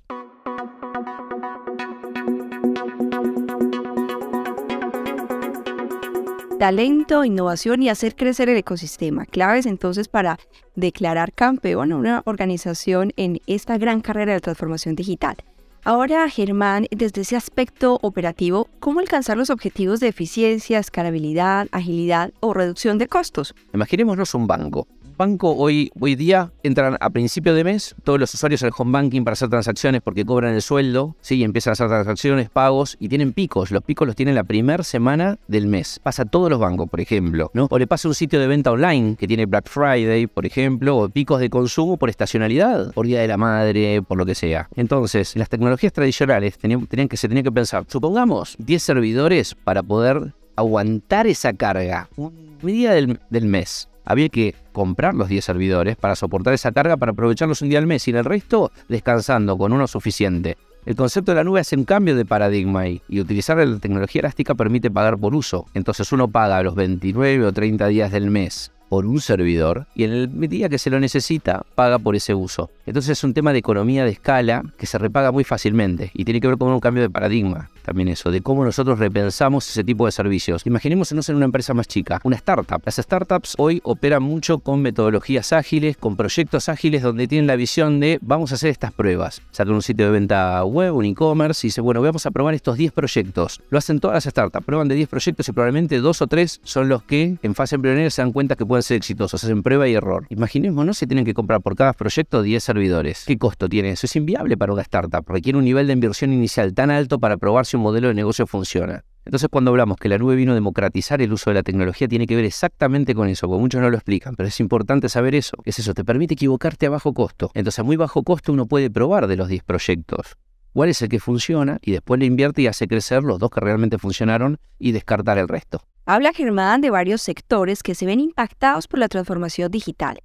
Talento, 6.65 7.27
innovación 7.27 7.83
y 7.83 7.91
hacer 7.91 8.17
crecer 8.17 8.49
el 8.49 8.57
ecosistema. 8.57 9.27
Claves 9.27 9.67
entonces 9.67 10.09
para 10.09 10.39
declarar 10.75 11.35
campeón 11.35 11.93
a 11.93 11.97
una 11.97 12.23
organización 12.25 13.13
en 13.19 13.43
esta 13.47 13.77
gran 13.77 14.01
carrera 14.01 14.33
de 14.33 14.41
transformación 14.41 14.95
digital. 14.95 15.37
Ahora, 15.85 16.27
Germán, 16.31 16.87
desde 16.91 17.21
ese 17.21 17.37
aspecto 17.37 17.99
operativo, 18.01 18.71
¿cómo 18.81 19.01
alcanzar 19.01 19.37
los 19.37 19.51
objetivos 19.51 20.01
de 20.01 20.09
eficiencia, 20.09 20.79
escalabilidad, 20.79 21.69
agilidad 21.71 22.33
o 22.41 22.55
reducción 22.55 22.97
de 22.97 23.09
costos? 23.09 23.55
Imaginémonos 23.75 24.35
un 24.35 24.47
banco 24.47 24.89
banco 25.17 25.55
hoy, 25.55 25.91
hoy 25.99 26.15
día 26.15 26.53
entran 26.63 26.97
a 27.01 27.11
principio 27.11 27.55
de 27.55 27.65
mes 27.65 27.95
todos 28.05 28.19
los 28.19 28.33
usuarios 28.35 28.63
al 28.63 28.73
home 28.77 28.93
banking 28.93 29.23
para 29.25 29.33
hacer 29.33 29.49
transacciones 29.49 30.03
porque 30.03 30.25
cobran 30.25 30.55
el 30.55 30.63
sueldo, 30.63 31.17
¿sí? 31.21 31.37
y 31.37 31.45
empiezan 31.45 31.73
a 31.73 31.75
hacer 31.75 31.89
transacciones, 31.89 32.51
pagos 32.51 32.97
y 33.01 33.09
tienen 33.09 33.33
picos. 33.33 33.71
Los 33.71 33.83
picos 33.83 34.07
los 34.07 34.17
tienen 34.17 34.35
la 34.35 34.45
primera 34.45 34.83
semana 34.83 35.39
del 35.49 35.67
mes. 35.67 36.01
Pasa 36.03 36.23
a 36.23 36.25
todos 36.25 36.51
los 36.51 36.59
bancos, 36.59 36.89
por 36.89 37.01
ejemplo. 37.01 37.51
¿no? 37.55 37.69
O 37.71 37.79
le 37.79 37.87
pasa 37.87 38.09
un 38.09 38.15
sitio 38.15 38.41
de 38.41 38.47
venta 38.47 38.71
online 38.73 39.17
que 39.17 39.27
tiene 39.27 39.47
Black 39.47 39.69
Friday, 39.69 40.27
por 40.27 40.47
ejemplo, 40.47 40.97
o 40.97 41.09
picos 41.09 41.41
de 41.41 41.51
consumo 41.51 41.97
por 41.97 42.11
estacionalidad, 42.11 42.93
por 42.93 43.07
Día 43.07 43.21
de 43.21 43.29
la 43.29 43.37
Madre, 43.37 44.03
por 44.03 44.19
lo 44.19 44.27
que 44.27 44.35
sea. 44.35 44.69
Entonces, 44.77 45.37
las 45.37 45.49
tecnologías 45.49 45.93
tradicionales 45.93 46.59
tenían, 46.59 46.87
tenían 46.87 47.09
que, 47.09 47.17
se 47.17 47.29
tenían 47.29 47.45
que 47.45 47.53
pensar, 47.53 47.85
supongamos 47.89 48.57
10 48.59 48.83
servidores 48.83 49.55
para 49.55 49.83
poder 49.83 50.35
aguantar 50.57 51.27
esa 51.27 51.53
carga 51.53 52.09
un 52.17 52.33
día 52.63 52.93
del, 52.93 53.19
del 53.31 53.47
mes 53.47 53.89
había 54.05 54.29
que 54.29 54.55
comprar 54.73 55.15
los 55.15 55.29
10 55.29 55.45
servidores 55.45 55.97
para 55.97 56.17
soportar 56.17 56.55
esa 56.55 56.73
carga 56.73 56.97
para 56.97 57.13
aprovecharlos 57.13 57.63
un 57.63 57.69
día 57.69 57.79
al 57.79 57.87
mes 57.87 58.07
y 58.09 58.11
en 58.11 58.19
el 58.19 58.25
resto 58.25 58.71
descansando 58.89 59.57
con 59.57 59.73
uno 59.73 59.87
suficiente. 59.87 60.57
El 60.87 60.97
concepto 60.97 61.33
de 61.33 61.37
la 61.37 61.45
nube 61.45 61.61
hace 61.61 61.77
un 61.77 61.85
cambio 61.85 62.15
de 62.15 62.27
paradigma 62.27 62.87
y 62.87 63.01
utilizar 63.19 63.57
la 63.57 63.79
tecnología 63.79 64.21
elástica 64.21 64.55
permite 64.55 64.91
pagar 64.91 65.17
por 65.17 65.35
uso. 65.35 65.67
Entonces 65.73 66.13
uno 66.13 66.29
paga 66.29 66.63
los 66.63 66.75
29 66.75 67.47
o 67.47 67.53
30 67.53 67.87
días 67.89 68.13
del 68.13 68.31
mes 68.31 68.71
por 68.91 69.07
un 69.07 69.21
servidor 69.21 69.87
y 69.95 70.05
en 70.05 70.13
el 70.13 70.49
día 70.49 70.69
que 70.69 70.79
se 70.79 70.91
lo 70.91 71.01
necesita 71.01 71.65
paga 71.75 71.99
por 71.99 72.17
ese 72.17 72.35
uso. 72.35 72.71
Entonces 72.85 73.19
es 73.19 73.25
un 73.25 73.33
tema 73.33 73.53
de 73.53 73.61
economía 73.61 74.05
de 74.05 74.11
escala 74.11 74.63
que 74.77 74.87
se 74.87 74.99
repaga 74.99 75.33
muy 75.33 75.45
fácilmente 75.45 76.11
y 76.13 76.25
tiene 76.25 76.41
que 76.41 76.49
ver 76.49 76.59
con 76.59 76.69
un 76.69 76.81
cambio 76.81 77.03
de 77.03 77.11
paradigma 77.11 77.71
también 77.85 78.09
eso, 78.09 78.31
de 78.31 78.41
cómo 78.41 78.65
nosotros 78.65 78.99
repensamos 78.99 79.69
ese 79.69 79.85
tipo 79.85 80.07
de 80.07 80.13
servicios. 80.13 80.67
Imaginémonos 80.67 81.29
en 81.29 81.37
una 81.37 81.45
empresa 81.45 81.75
más 81.75 81.87
chica, 81.87 82.21
una 82.25 82.37
startup. 82.37 82.83
Las 82.85 82.97
startups 82.97 83.55
hoy 83.59 83.81
operan 83.85 84.23
mucho 84.23 84.59
con 84.59 84.81
metodologías 84.81 85.53
ágiles, 85.53 85.97
con 85.97 86.17
proyectos 86.17 86.69
ágiles 86.69 87.03
donde 87.03 87.29
tienen 87.29 87.47
la 87.47 87.57
visión 87.57 88.01
de 88.01 88.19
vamos 88.23 88.53
a 88.53 88.55
hacer 88.57 88.71
estas 88.71 88.93
pruebas. 88.93 89.43
Sacan 89.51 89.75
un 89.75 89.83
sitio 89.83 90.07
de 90.07 90.13
venta 90.13 90.65
web, 90.65 90.95
un 90.95 91.05
e-commerce 91.05 91.67
y 91.67 91.69
dicen, 91.69 91.85
bueno, 91.85 92.01
vamos 92.01 92.25
a 92.27 92.31
probar 92.31 92.55
estos 92.55 92.77
10 92.77 92.93
proyectos. 92.93 93.61
Lo 93.71 93.79
hacen 93.79 94.01
todas 94.01 94.15
las 94.15 94.25
startups, 94.25 94.65
prueban 94.65 94.89
de 94.89 94.95
10 94.95 95.09
proyectos 95.09 95.49
y 95.49 95.53
probablemente 95.53 95.99
dos 95.99 96.23
o 96.23 96.27
tres 96.27 96.61
son 96.65 96.89
los 96.89 97.03
que 97.03 97.37
en 97.43 97.55
fase 97.55 97.75
embrionera 97.77 98.09
se 98.11 98.23
dan 98.23 98.33
cuenta 98.33 98.57
que 98.57 98.65
pueden 98.65 98.83
ser 98.83 98.97
exitosos, 98.97 99.45
hacen 99.45 99.63
prueba 99.63 99.87
y 99.87 99.95
error. 99.95 100.27
Imaginémonos 100.31 100.99
si 100.99 101.07
tienen 101.07 101.25
que 101.25 101.35
comprar 101.35 101.61
por 101.61 101.77
cada 101.77 101.93
proyecto 101.93 102.43
10 102.43 102.63
servidores. 102.63 103.25
¿Qué 103.27 103.37
costo 103.37 103.69
tiene 103.69 103.91
eso? 103.91 104.07
Es 104.07 104.17
inviable 104.17 104.57
para 104.57 104.73
una 104.73 104.83
startup, 104.83 105.25
requiere 105.29 105.59
un 105.59 105.65
nivel 105.65 105.87
de 105.87 105.93
inversión 105.93 106.33
inicial 106.33 106.73
tan 106.75 106.91
alto 106.91 107.19
para 107.19 107.37
probar 107.37 107.67
si 107.67 107.74
un 107.77 107.83
modelo 107.83 108.09
de 108.09 108.15
negocio 108.15 108.47
funciona. 108.47 109.05
Entonces 109.25 109.49
cuando 109.51 109.71
hablamos 109.71 109.97
que 109.97 110.09
la 110.09 110.19
nube 110.19 110.37
vino 110.37 110.53
a 110.53 110.55
democratizar 110.55 111.23
el 111.23 111.33
uso 111.33 111.51
de 111.51 111.55
la 111.55 111.63
tecnología 111.63 112.09
tiene 112.09 112.27
que 112.27 112.37
ver 112.37 112.45
exactamente 112.45 113.15
con 113.15 113.29
eso, 113.29 113.49
porque 113.49 113.61
muchos 113.61 113.81
no 113.81 113.91
lo 113.91 113.97
explican, 113.97 114.35
pero 114.37 114.49
es 114.49 114.61
importante 114.61 115.09
saber 115.09 115.35
eso. 115.35 115.57
¿Qué 115.65 115.71
es 115.71 115.79
eso? 115.79 115.95
Te 115.95 116.05
permite 116.05 116.35
equivocarte 116.35 116.87
a 116.87 116.91
bajo 116.91 117.15
costo. 117.15 117.51
Entonces 117.55 117.79
a 117.79 117.83
muy 117.83 117.97
bajo 117.97 118.23
costo 118.23 118.53
uno 118.53 118.67
puede 118.67 118.91
probar 118.91 119.27
de 119.27 119.37
los 119.37 119.49
10 119.49 119.63
proyectos 119.65 120.37
cuál 120.75 120.89
es 120.91 121.01
el 121.01 121.09
que 121.09 121.21
funciona 121.21 121.79
y 121.83 121.93
después 121.93 122.19
le 122.19 122.27
invierte 122.27 122.63
y 122.63 122.67
hace 122.67 122.87
crecer 122.87 123.23
los 123.23 123.39
dos 123.39 123.51
que 123.51 123.61
realmente 123.61 123.97
funcionaron 123.97 124.59
y 124.79 124.93
descartar 124.93 125.39
el 125.39 125.49
resto. 125.49 125.81
Habla 126.05 126.33
Germán 126.35 126.81
de 126.83 126.91
varios 126.91 127.23
sectores 127.23 127.83
que 127.83 127.95
se 127.95 128.05
ven 128.05 128.21
impactados 128.21 128.89
por 128.89 128.99
la 128.99 129.09
transformación 129.09 129.71
digital 129.71 130.21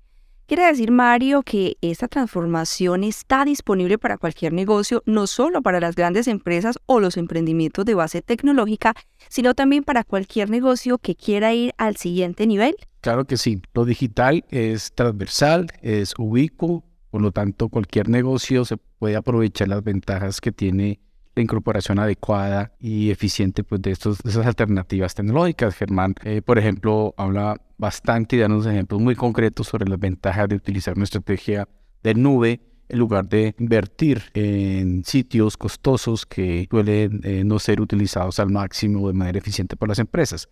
Quiere 0.50 0.66
decir, 0.66 0.90
Mario, 0.90 1.44
que 1.44 1.78
esta 1.80 2.08
transformación 2.08 3.04
está 3.04 3.46
disponible 3.46 4.00
para 4.00 4.18
cualquier 4.18 4.52
negocio, 4.52 5.04
no 5.06 5.28
solo 5.28 5.62
para 5.62 5.80
las 5.80 5.96
grandes 5.96 6.28
empresas 6.28 6.80
o 6.88 7.00
los 7.00 7.18
emprendimientos 7.18 7.86
de 7.86 7.94
base 7.94 8.24
tecnológica, 8.24 8.96
sino 9.28 9.54
también 9.54 9.84
para 9.84 10.04
cualquier 10.04 10.50
negocio 10.50 10.98
que 10.98 11.14
quiera 11.14 11.54
ir 11.54 11.76
al 11.78 11.98
siguiente 11.98 12.48
nivel. 12.48 12.76
Claro 13.02 13.26
que 13.26 13.38
sí. 13.38 13.62
Lo 13.76 13.86
digital 13.86 14.44
es 14.50 14.92
transversal, 14.96 15.68
es 15.84 16.16
ubicuo, 16.18 16.84
por 17.12 17.22
lo 17.22 17.32
tanto 17.32 17.70
cualquier 17.70 18.10
negocio 18.10 18.66
se 18.66 18.78
puede 18.98 19.18
aprovechar 19.18 19.68
las 19.68 19.84
ventajas 19.84 20.42
que 20.42 20.52
tiene 20.52 21.00
incorporación 21.42 22.00
adecuada 22.00 22.74
y 22.80 23.12
eficiente 23.12 23.64
pues, 23.64 23.82
de, 23.82 23.92
estos, 23.92 24.20
esas 24.26 24.46
alternativas 24.46 25.16
tecnológicas. 25.16 25.76
Germán, 25.76 26.16
eh, 26.24 26.42
por 26.42 26.58
ejemplo, 26.58 27.14
habla 27.18 27.62
bastante 27.78 28.36
y 28.36 28.40
da 28.40 28.48
unos 28.48 28.66
ejemplos 28.66 29.02
muy 29.02 29.16
concretos 29.16 29.68
sobre 29.68 29.88
las 29.90 30.00
ventajas 30.00 30.50
de 30.50 30.56
utilizar 30.56 30.96
una 30.96 31.06
estrategia 31.06 31.68
de 32.04 32.14
nube 32.14 32.62
en 32.90 33.00
lugar 33.00 33.30
de 33.30 33.56
invertir 33.60 34.24
en 34.34 35.06
sitios 35.06 35.58
costosos 35.58 36.26
que 36.26 36.68
suelen 36.70 37.22
eh, 37.24 37.44
no 37.46 37.60
ser 37.60 37.80
utilizados 37.82 38.40
al 38.40 38.50
máximo 38.50 39.08
de 39.08 39.14
manera 39.14 39.38
eficiente 39.38 39.76
por 39.76 39.88
las 39.88 40.00
empresas. 40.00 40.50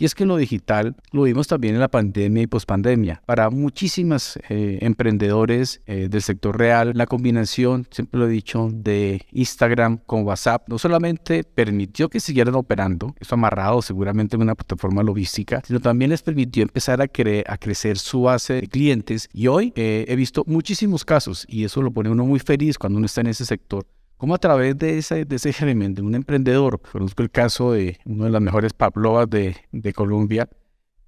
Y 0.00 0.06
es 0.06 0.14
que 0.14 0.24
lo 0.24 0.38
digital 0.38 0.96
lo 1.12 1.24
vimos 1.24 1.46
también 1.46 1.74
en 1.74 1.80
la 1.80 1.88
pandemia 1.88 2.42
y 2.42 2.46
pospandemia. 2.46 3.20
Para 3.26 3.50
muchísimas 3.50 4.38
eh, 4.48 4.78
emprendedores 4.80 5.82
eh, 5.84 6.08
del 6.08 6.22
sector 6.22 6.58
real, 6.58 6.92
la 6.94 7.04
combinación, 7.04 7.86
siempre 7.90 8.18
lo 8.18 8.26
he 8.26 8.30
dicho, 8.30 8.70
de 8.72 9.20
Instagram 9.30 9.98
con 10.06 10.24
WhatsApp 10.24 10.66
no 10.68 10.78
solamente 10.78 11.44
permitió 11.44 12.08
que 12.08 12.18
siguieran 12.18 12.54
operando, 12.54 13.14
eso 13.20 13.34
amarrado 13.34 13.82
seguramente 13.82 14.36
en 14.36 14.42
una 14.42 14.54
plataforma 14.54 15.02
logística, 15.02 15.60
sino 15.66 15.80
también 15.80 16.10
les 16.10 16.22
permitió 16.22 16.62
empezar 16.62 17.02
a, 17.02 17.04
a 17.04 17.58
crecer 17.58 17.98
su 17.98 18.22
base 18.22 18.54
de 18.54 18.68
clientes. 18.68 19.28
Y 19.34 19.48
hoy 19.48 19.74
eh, 19.76 20.06
he 20.08 20.16
visto 20.16 20.44
muchísimos 20.46 21.04
casos 21.04 21.44
y 21.46 21.64
eso 21.64 21.82
lo 21.82 21.90
pone 21.90 22.08
uno 22.08 22.24
muy 22.24 22.40
feliz 22.40 22.78
cuando 22.78 22.96
uno 22.96 23.04
está 23.04 23.20
en 23.20 23.26
ese 23.26 23.44
sector 23.44 23.86
como 24.20 24.34
a 24.34 24.38
través 24.38 24.76
de 24.76 24.98
ese, 24.98 25.24
de 25.24 25.36
ese 25.36 25.50
germen, 25.50 25.94
de 25.94 26.02
un 26.02 26.14
emprendedor, 26.14 26.78
conozco 26.92 27.22
el 27.22 27.30
caso 27.30 27.72
de 27.72 27.98
uno 28.04 28.24
de 28.24 28.30
las 28.30 28.42
mejores 28.42 28.74
pavlovas 28.74 29.30
de, 29.30 29.56
de 29.72 29.94
Colombia, 29.94 30.46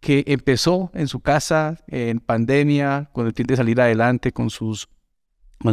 que 0.01 0.25
empezó 0.27 0.91
en 0.95 1.09
su 1.09 1.21
casa 1.21 1.77
en 1.89 2.21
pandemia, 2.21 3.11
con 3.13 3.27
el 3.27 3.35
fin 3.35 3.47
de 3.47 3.57
salir 3.57 3.79
adelante 3.83 4.33
con, 4.33 4.49
sus, 4.49 4.89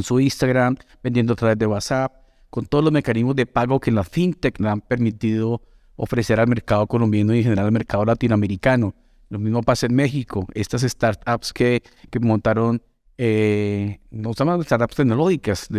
su 0.02 0.20
Instagram, 0.20 0.76
vendiendo 1.02 1.32
a 1.32 1.38
través 1.38 1.58
de 1.58 1.66
WhatsApp, 1.66 2.14
con 2.50 2.66
todos 2.66 2.84
los 2.84 2.92
mecanismos 2.92 3.38
de 3.38 3.46
pago 3.46 3.80
que 3.80 3.92
la 3.92 4.04
fintech 4.04 4.60
le 4.60 4.68
han 4.68 4.82
permitido 4.82 5.62
ofrecer 5.96 6.42
al 6.42 6.48
mercado 6.50 6.88
colombiano 6.88 7.34
y 7.34 7.38
en 7.38 7.44
general 7.46 7.68
al 7.68 7.72
mercado 7.72 8.04
latinoamericano. 8.04 8.94
Lo 9.30 9.40
mismo 9.40 9.64
pasa 9.64 9.86
en 9.86 9.96
México. 9.96 10.46
Estas 10.54 10.82
startups 10.82 11.54
que, 11.54 11.82
montaron, 12.20 12.82
eh, 13.18 14.02
no 14.12 14.34
son 14.34 14.62
startups 14.62 14.98
tecnológicas, 14.98 15.70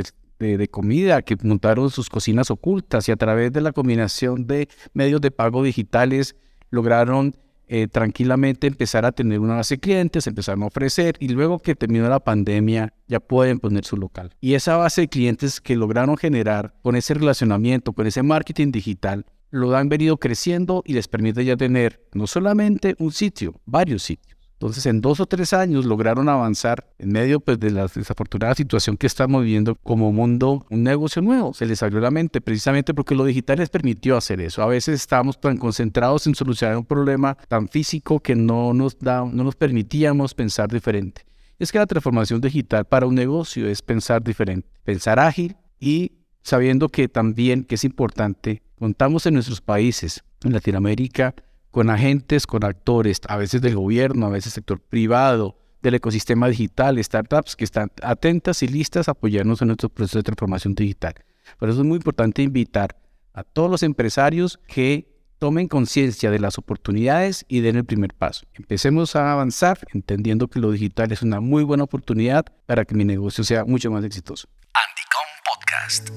de, 0.41 0.69
comida 0.69 1.23
que 1.23 1.37
montaron 1.43 1.91
sus 1.91 2.09
cocinas 2.09 2.51
ocultas 2.51 3.09
y 3.09 3.13
a 3.13 3.17
través 3.17 3.53
de 3.53 3.61
la 3.61 3.73
combinación 3.73 4.47
de 4.47 4.69
medios 4.95 5.21
de 5.21 5.31
pago 5.31 5.63
digitales 5.63 6.35
lograron 6.71 7.37
eh, 7.69 7.87
tranquilamente 7.87 8.67
empezar 8.67 9.05
a 9.05 9.13
tener 9.13 9.39
una 9.39 9.57
base 9.57 9.75
de 9.75 9.81
clientes, 9.81 10.27
empezaron 10.27 10.63
a 10.63 10.67
ofrecer 10.67 11.17
y 11.21 11.29
luego 11.29 11.59
que 11.59 11.77
terminó 11.77 12.09
la 12.09 12.19
pandemia 12.19 12.95
ya 13.07 13.21
pueden 13.21 13.61
poner 13.61 13.85
su 13.85 13.97
local. 13.97 14.35
Y 14.41 14.55
esa 14.55 14.77
base 14.77 15.03
de 15.03 15.09
clientes 15.09 15.61
que 15.61 15.77
lograron 15.77 16.17
generar 16.17 16.75
con 16.83 16.97
ese 16.97 17.15
relacionamiento, 17.15 17.93
con 17.93 18.07
ese 18.07 18.23
marketing 18.23 18.73
digital, 18.73 19.27
lo 19.51 19.77
han 19.77 19.89
venido 19.89 20.17
creciendo 20.17 20.83
y 20.87 20.95
les 20.95 21.07
permite 21.07 21.45
ya 21.45 21.57
tener 21.57 22.01
no 22.13 22.27
solamente 22.27 22.97
un 22.99 23.13
sitio, 23.13 23.61
varios 23.67 24.03
sitios. 24.03 24.40
Entonces, 24.61 24.85
en 24.85 25.01
dos 25.01 25.21
o 25.21 25.27
tres 25.27 25.55
años 25.55 25.87
lograron 25.87 26.29
avanzar 26.29 26.87
en 26.99 27.13
medio 27.13 27.41
pues, 27.41 27.59
de 27.59 27.71
la 27.71 27.87
desafortunada 27.87 28.55
situación 28.55 28.99
que 28.99 29.07
estamos 29.07 29.43
viviendo 29.43 29.75
como 29.77 30.13
mundo, 30.13 30.67
un 30.69 30.83
negocio 30.83 31.23
nuevo. 31.23 31.55
Se 31.55 31.65
les 31.65 31.83
abrió 31.83 31.99
la 31.99 32.11
mente 32.11 32.43
precisamente 32.43 32.93
porque 32.93 33.15
lo 33.15 33.25
digital 33.25 33.57
les 33.57 33.71
permitió 33.71 34.19
hacer 34.19 34.39
eso. 34.43 34.63
A 34.63 34.67
veces 34.67 35.01
estábamos 35.01 35.41
tan 35.41 35.57
concentrados 35.57 36.27
en 36.27 36.35
solucionar 36.35 36.77
un 36.77 36.85
problema 36.85 37.39
tan 37.49 37.69
físico 37.69 38.21
que 38.21 38.37
no 38.37 38.75
nos, 38.75 38.99
da, 38.99 39.25
no 39.25 39.45
nos 39.45 39.57
permitíamos 39.57 40.35
pensar 40.35 40.69
diferente. 40.69 41.25
Es 41.59 41.73
que 41.73 41.79
la 41.79 41.87
transformación 41.87 42.43
digital 42.43 42.85
para 42.85 43.07
un 43.07 43.15
negocio 43.15 43.67
es 43.67 43.81
pensar 43.81 44.23
diferente, 44.23 44.69
pensar 44.85 45.19
ágil 45.19 45.57
y 45.79 46.13
sabiendo 46.43 46.91
que 46.91 47.09
también, 47.09 47.65
que 47.65 47.77
es 47.77 47.85
importante, 47.85 48.63
contamos 48.79 49.25
en 49.25 49.33
nuestros 49.33 49.63
países, 49.63 50.23
en 50.45 50.53
Latinoamérica, 50.53 51.35
con 51.71 51.91
agentes, 51.91 52.47
con 52.47 52.65
actores, 52.65 53.21
a 53.29 53.37
veces 53.37 53.61
del 53.61 53.77
gobierno, 53.77 54.27
a 54.27 54.31
veces 54.31 54.53
sector 54.53 54.81
privado, 54.81 55.57
del 55.83 55.95
ecosistema 55.95 56.49
digital, 56.49 57.03
startups 57.03 57.57
que 57.57 57.65
están 57.65 57.91
atentas 58.03 58.63
y 58.63 58.69
listas 58.69 59.09
a 59.09 59.13
apoyarnos 59.13 59.63
en 59.63 59.69
nuestro 59.69 59.89
proceso 59.89 60.19
de 60.19 60.25
transformación 60.25 60.75
digital. 60.75 61.15
Por 61.59 61.69
eso 61.69 61.81
es 61.81 61.87
muy 61.87 61.97
importante 61.97 62.43
invitar 62.43 62.97
a 63.33 63.45
todos 63.45 63.71
los 63.71 63.83
empresarios 63.83 64.61
que 64.67 65.09
tomen 65.39 65.69
conciencia 65.69 66.31
de 66.31 66.39
las 66.39 66.59
oportunidades 66.59 67.47
y 67.49 67.61
den 67.61 67.77
el 67.77 67.85
primer 67.87 68.13
paso. 68.13 68.47
Empecemos 68.53 69.17
a 69.17 69.33
avanzar 69.33 69.79
entendiendo 69.95 70.49
que 70.49 70.61
lo 70.61 70.71
digital 70.71 71.13
es 71.13 71.23
una 71.23 71.41
muy 71.41 71.65
buena 71.65 71.85
oportunidad 71.85 72.45
para 72.67 72.85
que 72.85 72.95
mi 72.95 73.05
negocio 73.05 73.43
sea 73.43 73.65
mucho 73.65 73.91
más 73.91 74.05
exitoso. 74.05 74.49
Anticom 74.75 75.25
Podcast. 75.47 76.11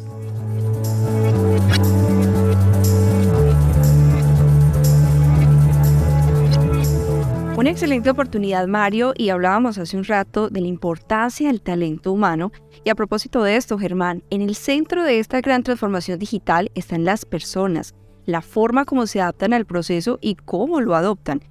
Una 7.64 7.72
excelente 7.72 8.10
oportunidad, 8.10 8.68
Mario, 8.68 9.14
y 9.16 9.30
hablábamos 9.30 9.78
hace 9.78 9.96
un 9.96 10.04
rato 10.04 10.50
de 10.50 10.60
la 10.60 10.68
importancia 10.68 11.48
del 11.48 11.62
talento 11.62 12.12
humano. 12.12 12.52
Y 12.84 12.90
a 12.90 12.96
propósito 12.96 13.42
de 13.42 13.56
esto, 13.56 13.78
Germán, 13.78 14.22
en 14.32 14.42
el 14.42 14.56
centro 14.56 15.06
de 15.06 15.20
esta 15.20 15.40
gran 15.40 15.64
transformación 15.64 16.20
digital 16.20 16.72
están 16.76 17.06
las 17.06 17.24
personas, 17.24 17.96
la 18.26 18.42
forma 18.42 18.84
como 18.84 19.08
se 19.08 19.22
adaptan 19.22 19.54
al 19.54 19.66
proceso 19.66 20.20
y 20.20 20.36
cómo 20.36 20.82
lo 20.82 20.94
adoptan. 20.94 21.42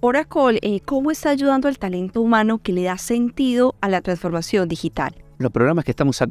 Oracle, 0.00 0.58
eh, 0.60 0.80
¿cómo 0.80 1.10
está 1.10 1.30
ayudando 1.30 1.68
al 1.68 1.78
talento 1.78 2.20
humano 2.20 2.58
que 2.58 2.74
le 2.74 2.82
da 2.82 2.98
sentido 2.98 3.74
a 3.80 3.88
la 3.88 4.02
transformación 4.02 4.68
digital? 4.68 5.14
Los 5.38 5.52
programas 5.52 5.86
que 5.86 5.92
estamos 5.92 6.22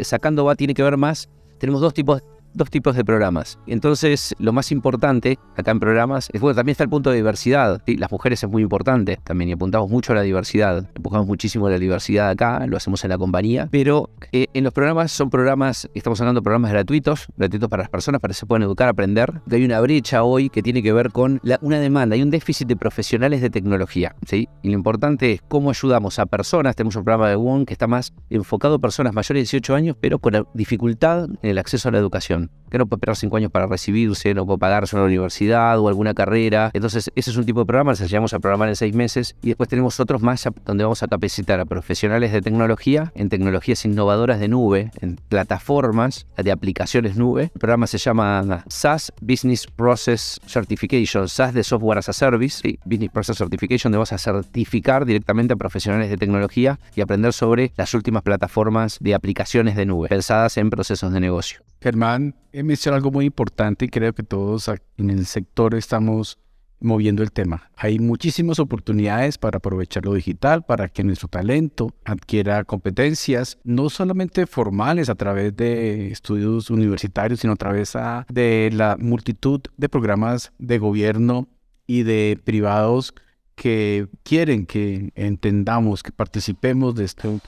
sacando 0.00 0.44
va 0.44 0.56
tiene 0.56 0.74
que 0.74 0.82
ver 0.82 0.96
más, 0.96 1.28
tenemos 1.60 1.80
dos 1.80 1.94
tipos 1.94 2.24
dos 2.54 2.70
tipos 2.70 2.96
de 2.96 3.04
programas. 3.04 3.58
Entonces, 3.66 4.34
lo 4.38 4.52
más 4.52 4.72
importante 4.72 5.38
acá 5.56 5.70
en 5.70 5.80
programas 5.80 6.28
es, 6.32 6.40
bueno, 6.40 6.54
también 6.54 6.72
está 6.72 6.84
el 6.84 6.90
punto 6.90 7.10
de 7.10 7.16
diversidad. 7.16 7.82
Las 7.86 8.10
mujeres 8.10 8.42
es 8.42 8.48
muy 8.48 8.62
importante 8.62 9.18
también 9.24 9.50
y 9.50 9.52
apuntamos 9.52 9.90
mucho 9.90 10.12
a 10.12 10.16
la 10.16 10.22
diversidad. 10.22 10.88
Empujamos 10.94 11.26
muchísimo 11.26 11.68
la 11.68 11.78
diversidad 11.78 12.30
acá, 12.30 12.66
lo 12.66 12.76
hacemos 12.76 13.02
en 13.04 13.10
la 13.10 13.18
compañía. 13.18 13.68
Pero 13.70 14.10
eh, 14.32 14.46
en 14.54 14.64
los 14.64 14.72
programas 14.72 15.12
son 15.12 15.30
programas, 15.30 15.88
estamos 15.94 16.20
hablando 16.20 16.40
de 16.40 16.44
programas 16.44 16.70
gratuitos, 16.70 17.26
gratuitos 17.36 17.68
para 17.68 17.82
las 17.84 17.90
personas 17.90 18.20
para 18.20 18.32
que 18.32 18.38
se 18.38 18.46
puedan 18.46 18.62
educar, 18.62 18.88
aprender. 18.88 19.40
Hay 19.50 19.64
una 19.64 19.80
brecha 19.80 20.22
hoy 20.22 20.48
que 20.50 20.62
tiene 20.62 20.82
que 20.82 20.92
ver 20.92 21.10
con 21.10 21.40
una 21.60 21.80
demanda, 21.80 22.14
hay 22.14 22.22
un 22.22 22.30
déficit 22.30 22.68
de 22.68 22.76
profesionales 22.76 23.40
de 23.40 23.50
tecnología. 23.50 24.14
¿sí? 24.26 24.48
Y 24.62 24.68
lo 24.68 24.74
importante 24.74 25.32
es 25.32 25.42
cómo 25.48 25.70
ayudamos 25.70 26.18
a 26.18 26.26
personas. 26.26 26.76
Tenemos 26.76 26.96
un 26.96 27.04
programa 27.04 27.28
de 27.28 27.36
WON 27.36 27.66
que 27.66 27.72
está 27.72 27.86
más 27.86 28.12
enfocado 28.30 28.76
a 28.76 28.78
personas 28.78 29.12
mayores 29.12 29.40
de 29.40 29.58
18 29.58 29.74
años, 29.74 29.96
pero 30.00 30.18
con 30.18 30.46
dificultad 30.54 31.24
en 31.42 31.50
el 31.50 31.58
acceso 31.58 31.88
a 31.88 31.92
la 31.92 31.98
educación 31.98 32.37
que 32.70 32.78
no 32.78 32.86
puede 32.86 32.98
esperar 32.98 33.16
cinco 33.16 33.36
años 33.36 33.50
para 33.50 33.66
recibirse, 33.66 34.34
no 34.34 34.46
puede 34.46 34.58
pagarse 34.58 34.96
una 34.96 35.04
universidad 35.06 35.78
o 35.78 35.88
alguna 35.88 36.14
carrera. 36.14 36.70
Entonces, 36.74 37.10
ese 37.14 37.30
es 37.30 37.36
un 37.36 37.44
tipo 37.44 37.60
de 37.60 37.66
programa, 37.66 37.94
se 37.94 38.06
llamamos 38.06 38.34
a 38.34 38.38
programar 38.38 38.68
en 38.68 38.76
seis 38.76 38.94
meses. 38.94 39.36
Y 39.42 39.48
después 39.48 39.68
tenemos 39.68 39.98
otros 40.00 40.22
más 40.22 40.46
donde 40.64 40.84
vamos 40.84 41.02
a 41.02 41.08
capacitar 41.08 41.60
a 41.60 41.64
profesionales 41.64 42.32
de 42.32 42.42
tecnología 42.42 43.12
en 43.14 43.28
tecnologías 43.28 43.84
innovadoras 43.84 44.40
de 44.40 44.48
nube, 44.48 44.90
en 45.00 45.16
plataformas 45.28 46.26
de 46.36 46.52
aplicaciones 46.52 47.16
nube. 47.16 47.50
El 47.54 47.60
programa 47.60 47.86
se 47.86 47.98
llama 47.98 48.64
SaaS 48.68 49.12
Business 49.20 49.66
Process 49.66 50.40
Certification, 50.46 51.28
SaaS 51.28 51.54
de 51.54 51.64
Software 51.64 51.98
as 51.98 52.08
a 52.08 52.12
Service, 52.12 52.78
Business 52.84 53.10
Process 53.10 53.38
Certification, 53.38 53.90
donde 53.90 53.98
vamos 53.98 54.12
a 54.12 54.18
certificar 54.18 55.04
directamente 55.06 55.54
a 55.54 55.56
profesionales 55.56 56.10
de 56.10 56.16
tecnología 56.16 56.78
y 56.94 57.00
aprender 57.00 57.32
sobre 57.32 57.72
las 57.76 57.94
últimas 57.94 58.22
plataformas 58.22 58.98
de 59.00 59.14
aplicaciones 59.14 59.76
de 59.76 59.86
nube 59.86 60.08
pensadas 60.08 60.56
en 60.56 60.70
procesos 60.70 61.12
de 61.12 61.20
negocio. 61.20 61.67
Germán 61.80 62.34
mencionado 62.52 62.96
algo 62.96 63.10
muy 63.10 63.26
importante 63.26 63.84
y 63.84 63.88
creo 63.88 64.14
que 64.14 64.22
todos 64.22 64.68
en 64.96 65.10
el 65.10 65.26
sector 65.26 65.74
estamos 65.74 66.38
moviendo 66.80 67.22
el 67.22 67.32
tema. 67.32 67.70
Hay 67.76 67.98
muchísimas 67.98 68.58
oportunidades 68.58 69.38
para 69.38 69.58
aprovechar 69.58 70.04
lo 70.04 70.14
digital, 70.14 70.64
para 70.64 70.88
que 70.88 71.02
nuestro 71.02 71.28
talento 71.28 71.92
adquiera 72.04 72.64
competencias, 72.64 73.58
no 73.64 73.90
solamente 73.90 74.46
formales 74.46 75.08
a 75.08 75.14
través 75.14 75.56
de 75.56 76.10
estudios 76.10 76.70
universitarios, 76.70 77.40
sino 77.40 77.54
a 77.54 77.56
través 77.56 77.96
de 78.28 78.70
la 78.72 78.96
multitud 78.98 79.60
de 79.76 79.88
programas 79.88 80.52
de 80.58 80.78
gobierno 80.78 81.48
y 81.86 82.02
de 82.02 82.38
privados 82.44 83.14
que 83.56 84.06
quieren 84.22 84.66
que 84.66 85.10
entendamos, 85.16 86.04
que 86.04 86.12
participemos 86.12 86.94
de 86.94 87.04
esto 87.04 87.40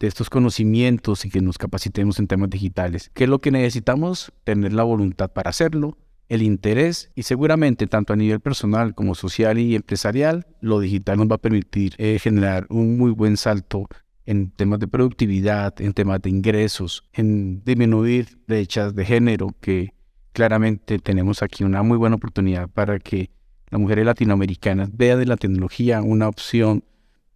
de 0.00 0.08
estos 0.08 0.30
conocimientos 0.30 1.26
y 1.26 1.30
que 1.30 1.42
nos 1.42 1.58
capacitemos 1.58 2.18
en 2.18 2.26
temas 2.26 2.48
digitales. 2.48 3.10
¿Qué 3.14 3.24
es 3.24 3.30
lo 3.30 3.40
que 3.40 3.50
necesitamos? 3.50 4.32
Tener 4.44 4.72
la 4.72 4.82
voluntad 4.82 5.30
para 5.30 5.50
hacerlo, 5.50 5.98
el 6.30 6.42
interés 6.42 7.10
y 7.14 7.24
seguramente 7.24 7.86
tanto 7.86 8.14
a 8.14 8.16
nivel 8.16 8.40
personal 8.40 8.94
como 8.94 9.14
social 9.14 9.58
y 9.58 9.76
empresarial, 9.76 10.46
lo 10.60 10.80
digital 10.80 11.18
nos 11.18 11.28
va 11.28 11.34
a 11.34 11.38
permitir 11.38 11.94
eh, 11.98 12.18
generar 12.18 12.66
un 12.70 12.96
muy 12.96 13.10
buen 13.10 13.36
salto 13.36 13.88
en 14.24 14.50
temas 14.52 14.78
de 14.78 14.88
productividad, 14.88 15.78
en 15.80 15.92
temas 15.92 16.22
de 16.22 16.30
ingresos, 16.30 17.04
en 17.12 17.62
disminuir 17.64 18.38
brechas 18.46 18.94
de 18.94 19.04
género, 19.04 19.54
que 19.60 19.92
claramente 20.32 20.98
tenemos 20.98 21.42
aquí 21.42 21.64
una 21.64 21.82
muy 21.82 21.98
buena 21.98 22.16
oportunidad 22.16 22.68
para 22.68 22.98
que 23.00 23.30
las 23.70 23.80
mujeres 23.80 24.06
latinoamericanas 24.06 24.96
vean 24.96 25.18
de 25.18 25.26
la 25.26 25.36
tecnología 25.36 26.00
una 26.00 26.28
opción 26.28 26.84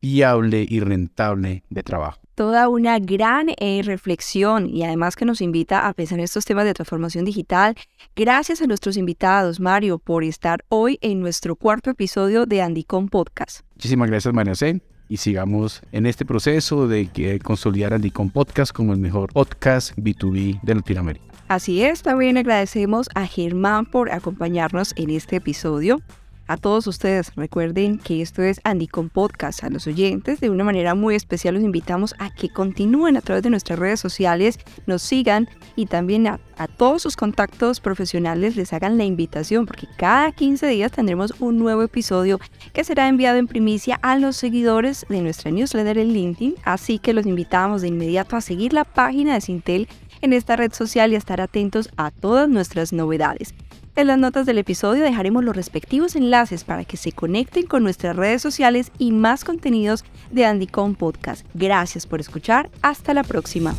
viable 0.01 0.65
y 0.69 0.81
rentable 0.81 1.65
de 1.69 1.83
trabajo 1.83 2.24
toda 2.35 2.69
una 2.69 2.99
gran 2.99 3.49
eh, 3.59 3.83
reflexión 3.85 4.69
y 4.69 4.83
además 4.83 5.17
que 5.17 5.25
nos 5.25 5.41
invita 5.41 5.89
a 5.89 5.93
pensar 5.93 6.19
en 6.19 6.25
estos 6.25 6.45
temas 6.45 6.65
de 6.65 6.75
transformación 6.75 7.25
digital. 7.25 7.75
Gracias 8.17 8.61
a 8.61 8.67
nuestros 8.67 8.97
invitados, 8.97 9.61
Mario, 9.61 9.99
por 9.99 10.25
estar 10.25 10.65
hoy 10.69 10.99
en 11.01 11.21
nuestro 11.21 11.57
cuarto 11.57 11.91
episodio 11.91 12.47
de 12.47 12.63
Andicom 12.63 13.09
Podcast. 13.09 13.61
Muchísimas 13.77 14.09
gracias, 14.09 14.35
María 14.35 14.55
C. 14.55 14.81
Y 15.09 15.19
sigamos 15.19 15.83
en 15.93 16.07
este 16.07 16.25
proceso 16.25 16.89
de 16.89 17.09
que 17.09 17.39
consolidar 17.39 17.93
Andicom 17.93 18.31
Podcast 18.31 18.73
como 18.73 18.93
el 18.93 18.99
mejor 18.99 19.33
podcast 19.33 19.97
B2B 19.99 20.61
de 20.63 20.75
Latinoamérica. 20.75 21.25
Así 21.49 21.83
es, 21.83 22.03
también 22.03 22.39
agradecemos 22.39 23.09
a 23.15 23.27
Germán 23.27 23.85
por 23.85 24.11
acompañarnos 24.11 24.95
en 24.97 25.11
este 25.11 25.37
episodio. 25.37 26.01
A 26.47 26.59
todos 26.59 26.87
ustedes, 26.87 27.35
recuerden 27.37 27.99
que 27.99 28.21
esto 28.21 28.43
es 28.43 28.61
Andy 28.65 28.87
con 28.87 29.09
Podcast. 29.09 29.65
A 29.65 29.71
los 29.71 29.87
oyentes, 29.87 30.41
de 30.41 30.51
una 30.51 30.63
manera 30.63 30.95
muy 30.95 31.15
especial, 31.15 31.55
los 31.55 31.65
invitamos 31.65 32.15
a 32.19 32.29
que 32.29 32.51
continúen 32.51 33.17
a 33.17 33.23
través 33.23 33.43
de 33.43 33.49
nuestras 33.49 33.79
redes 33.79 33.99
sociales, 33.99 34.59
nos 34.85 35.01
sigan 35.01 35.49
y 35.75 35.87
también 35.87 36.27
a, 36.27 36.41
a 36.59 36.69
todos 36.69 37.01
sus 37.01 37.17
contactos 37.17 37.81
profesionales 37.81 38.57
les 38.57 38.75
hagan 38.75 38.99
la 38.99 39.05
invitación, 39.05 39.65
porque 39.65 39.89
cada 39.97 40.33
15 40.33 40.67
días 40.67 40.93
tendremos 40.93 41.33
un 41.41 41.59
nuevo 41.59 41.83
episodio 41.83 42.39
que 42.75 42.85
será 42.85 43.09
enviado 43.09 43.39
en 43.39 43.47
primicia 43.47 43.99
a 44.03 44.19
los 44.19 44.37
seguidores 44.37 45.07
de 45.09 45.23
nuestra 45.23 45.51
newsletter 45.51 45.97
en 45.97 46.13
LinkedIn. 46.13 46.57
Así 46.65 46.99
que 46.99 47.15
los 47.15 47.25
invitamos 47.25 47.81
de 47.81 47.89
inmediato 47.89 48.37
a 48.37 48.43
seguir 48.43 48.75
la 48.75 48.85
página 48.85 49.33
de 49.33 49.41
Sintel 49.41 49.89
en 50.21 50.35
esta 50.35 50.57
red 50.57 50.75
social 50.75 51.11
y 51.11 51.15
a 51.15 51.19
estar 51.19 51.41
atentos 51.41 51.89
a 51.97 52.11
todas 52.11 52.51
nuestras 52.51 52.93
novedades. 52.93 53.55
En 53.97 54.09
las 54.09 54.19
notas 54.19 54.45
del 54.45 54.59
episodio 54.59 55.05
dejaremos 55.05 55.45
los 55.45 55.55
respectivos 55.55 56.17
enlaces 56.17 56.65
para 56.65 56.85
que 56.85 56.97
se 56.97 57.13
conecten 57.13 57.65
con 57.65 57.85
nuestras 57.85 58.17
redes 58.17 58.43
sociales 58.43 58.91
y 58.99 59.13
más 59.13 59.45
contenidos 59.45 60.05
de 60.33 60.45
Andycom 60.45 60.97
Podcast. 60.97 61.47
Gracias 61.55 62.05
por 62.05 62.19
escuchar. 62.19 62.71
Hasta 62.83 63.15
la 63.15 63.23
próxima. 63.23 63.73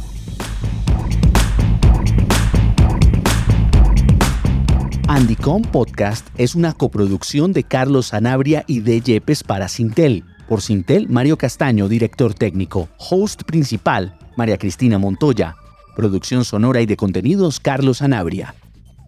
Andycom 5.09 5.63
Podcast 5.63 6.25
es 6.37 6.55
una 6.55 6.71
coproducción 6.71 7.51
de 7.51 7.63
Carlos 7.63 8.07
Sanabria 8.07 8.63
y 8.67 8.79
de 8.79 9.01
Yepes 9.01 9.43
para 9.43 9.67
Sintel. 9.67 10.23
Por 10.47 10.61
Sintel, 10.61 11.09
Mario 11.09 11.37
Castaño, 11.37 11.89
director 11.89 12.33
técnico. 12.33 12.87
Host 12.97 13.43
principal, 13.43 14.17
María 14.37 14.57
Cristina 14.57 14.97
Montoya. 14.97 15.57
Producción 15.97 16.45
sonora 16.45 16.79
y 16.79 16.85
de 16.85 16.95
contenidos, 16.95 17.59
Carlos 17.59 17.97
Sanabria. 17.97 18.55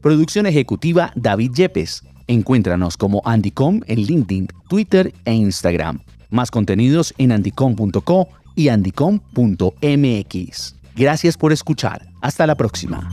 Producción 0.01 0.45
ejecutiva 0.45 1.11
David 1.15 1.51
Yepes. 1.53 2.03
Encuéntranos 2.27 2.97
como 2.97 3.21
Andycom 3.25 3.81
en 3.87 4.01
LinkedIn, 4.01 4.47
Twitter 4.67 5.13
e 5.25 5.33
Instagram. 5.33 5.99
Más 6.29 6.51
contenidos 6.51 7.13
en 7.17 7.31
andycom.co 7.31 8.27
y 8.55 8.69
andycom.mx. 8.69 9.15
Gracias 10.95 11.37
por 11.37 11.53
escuchar. 11.53 12.07
Hasta 12.21 12.47
la 12.47 12.55
próxima. 12.55 13.09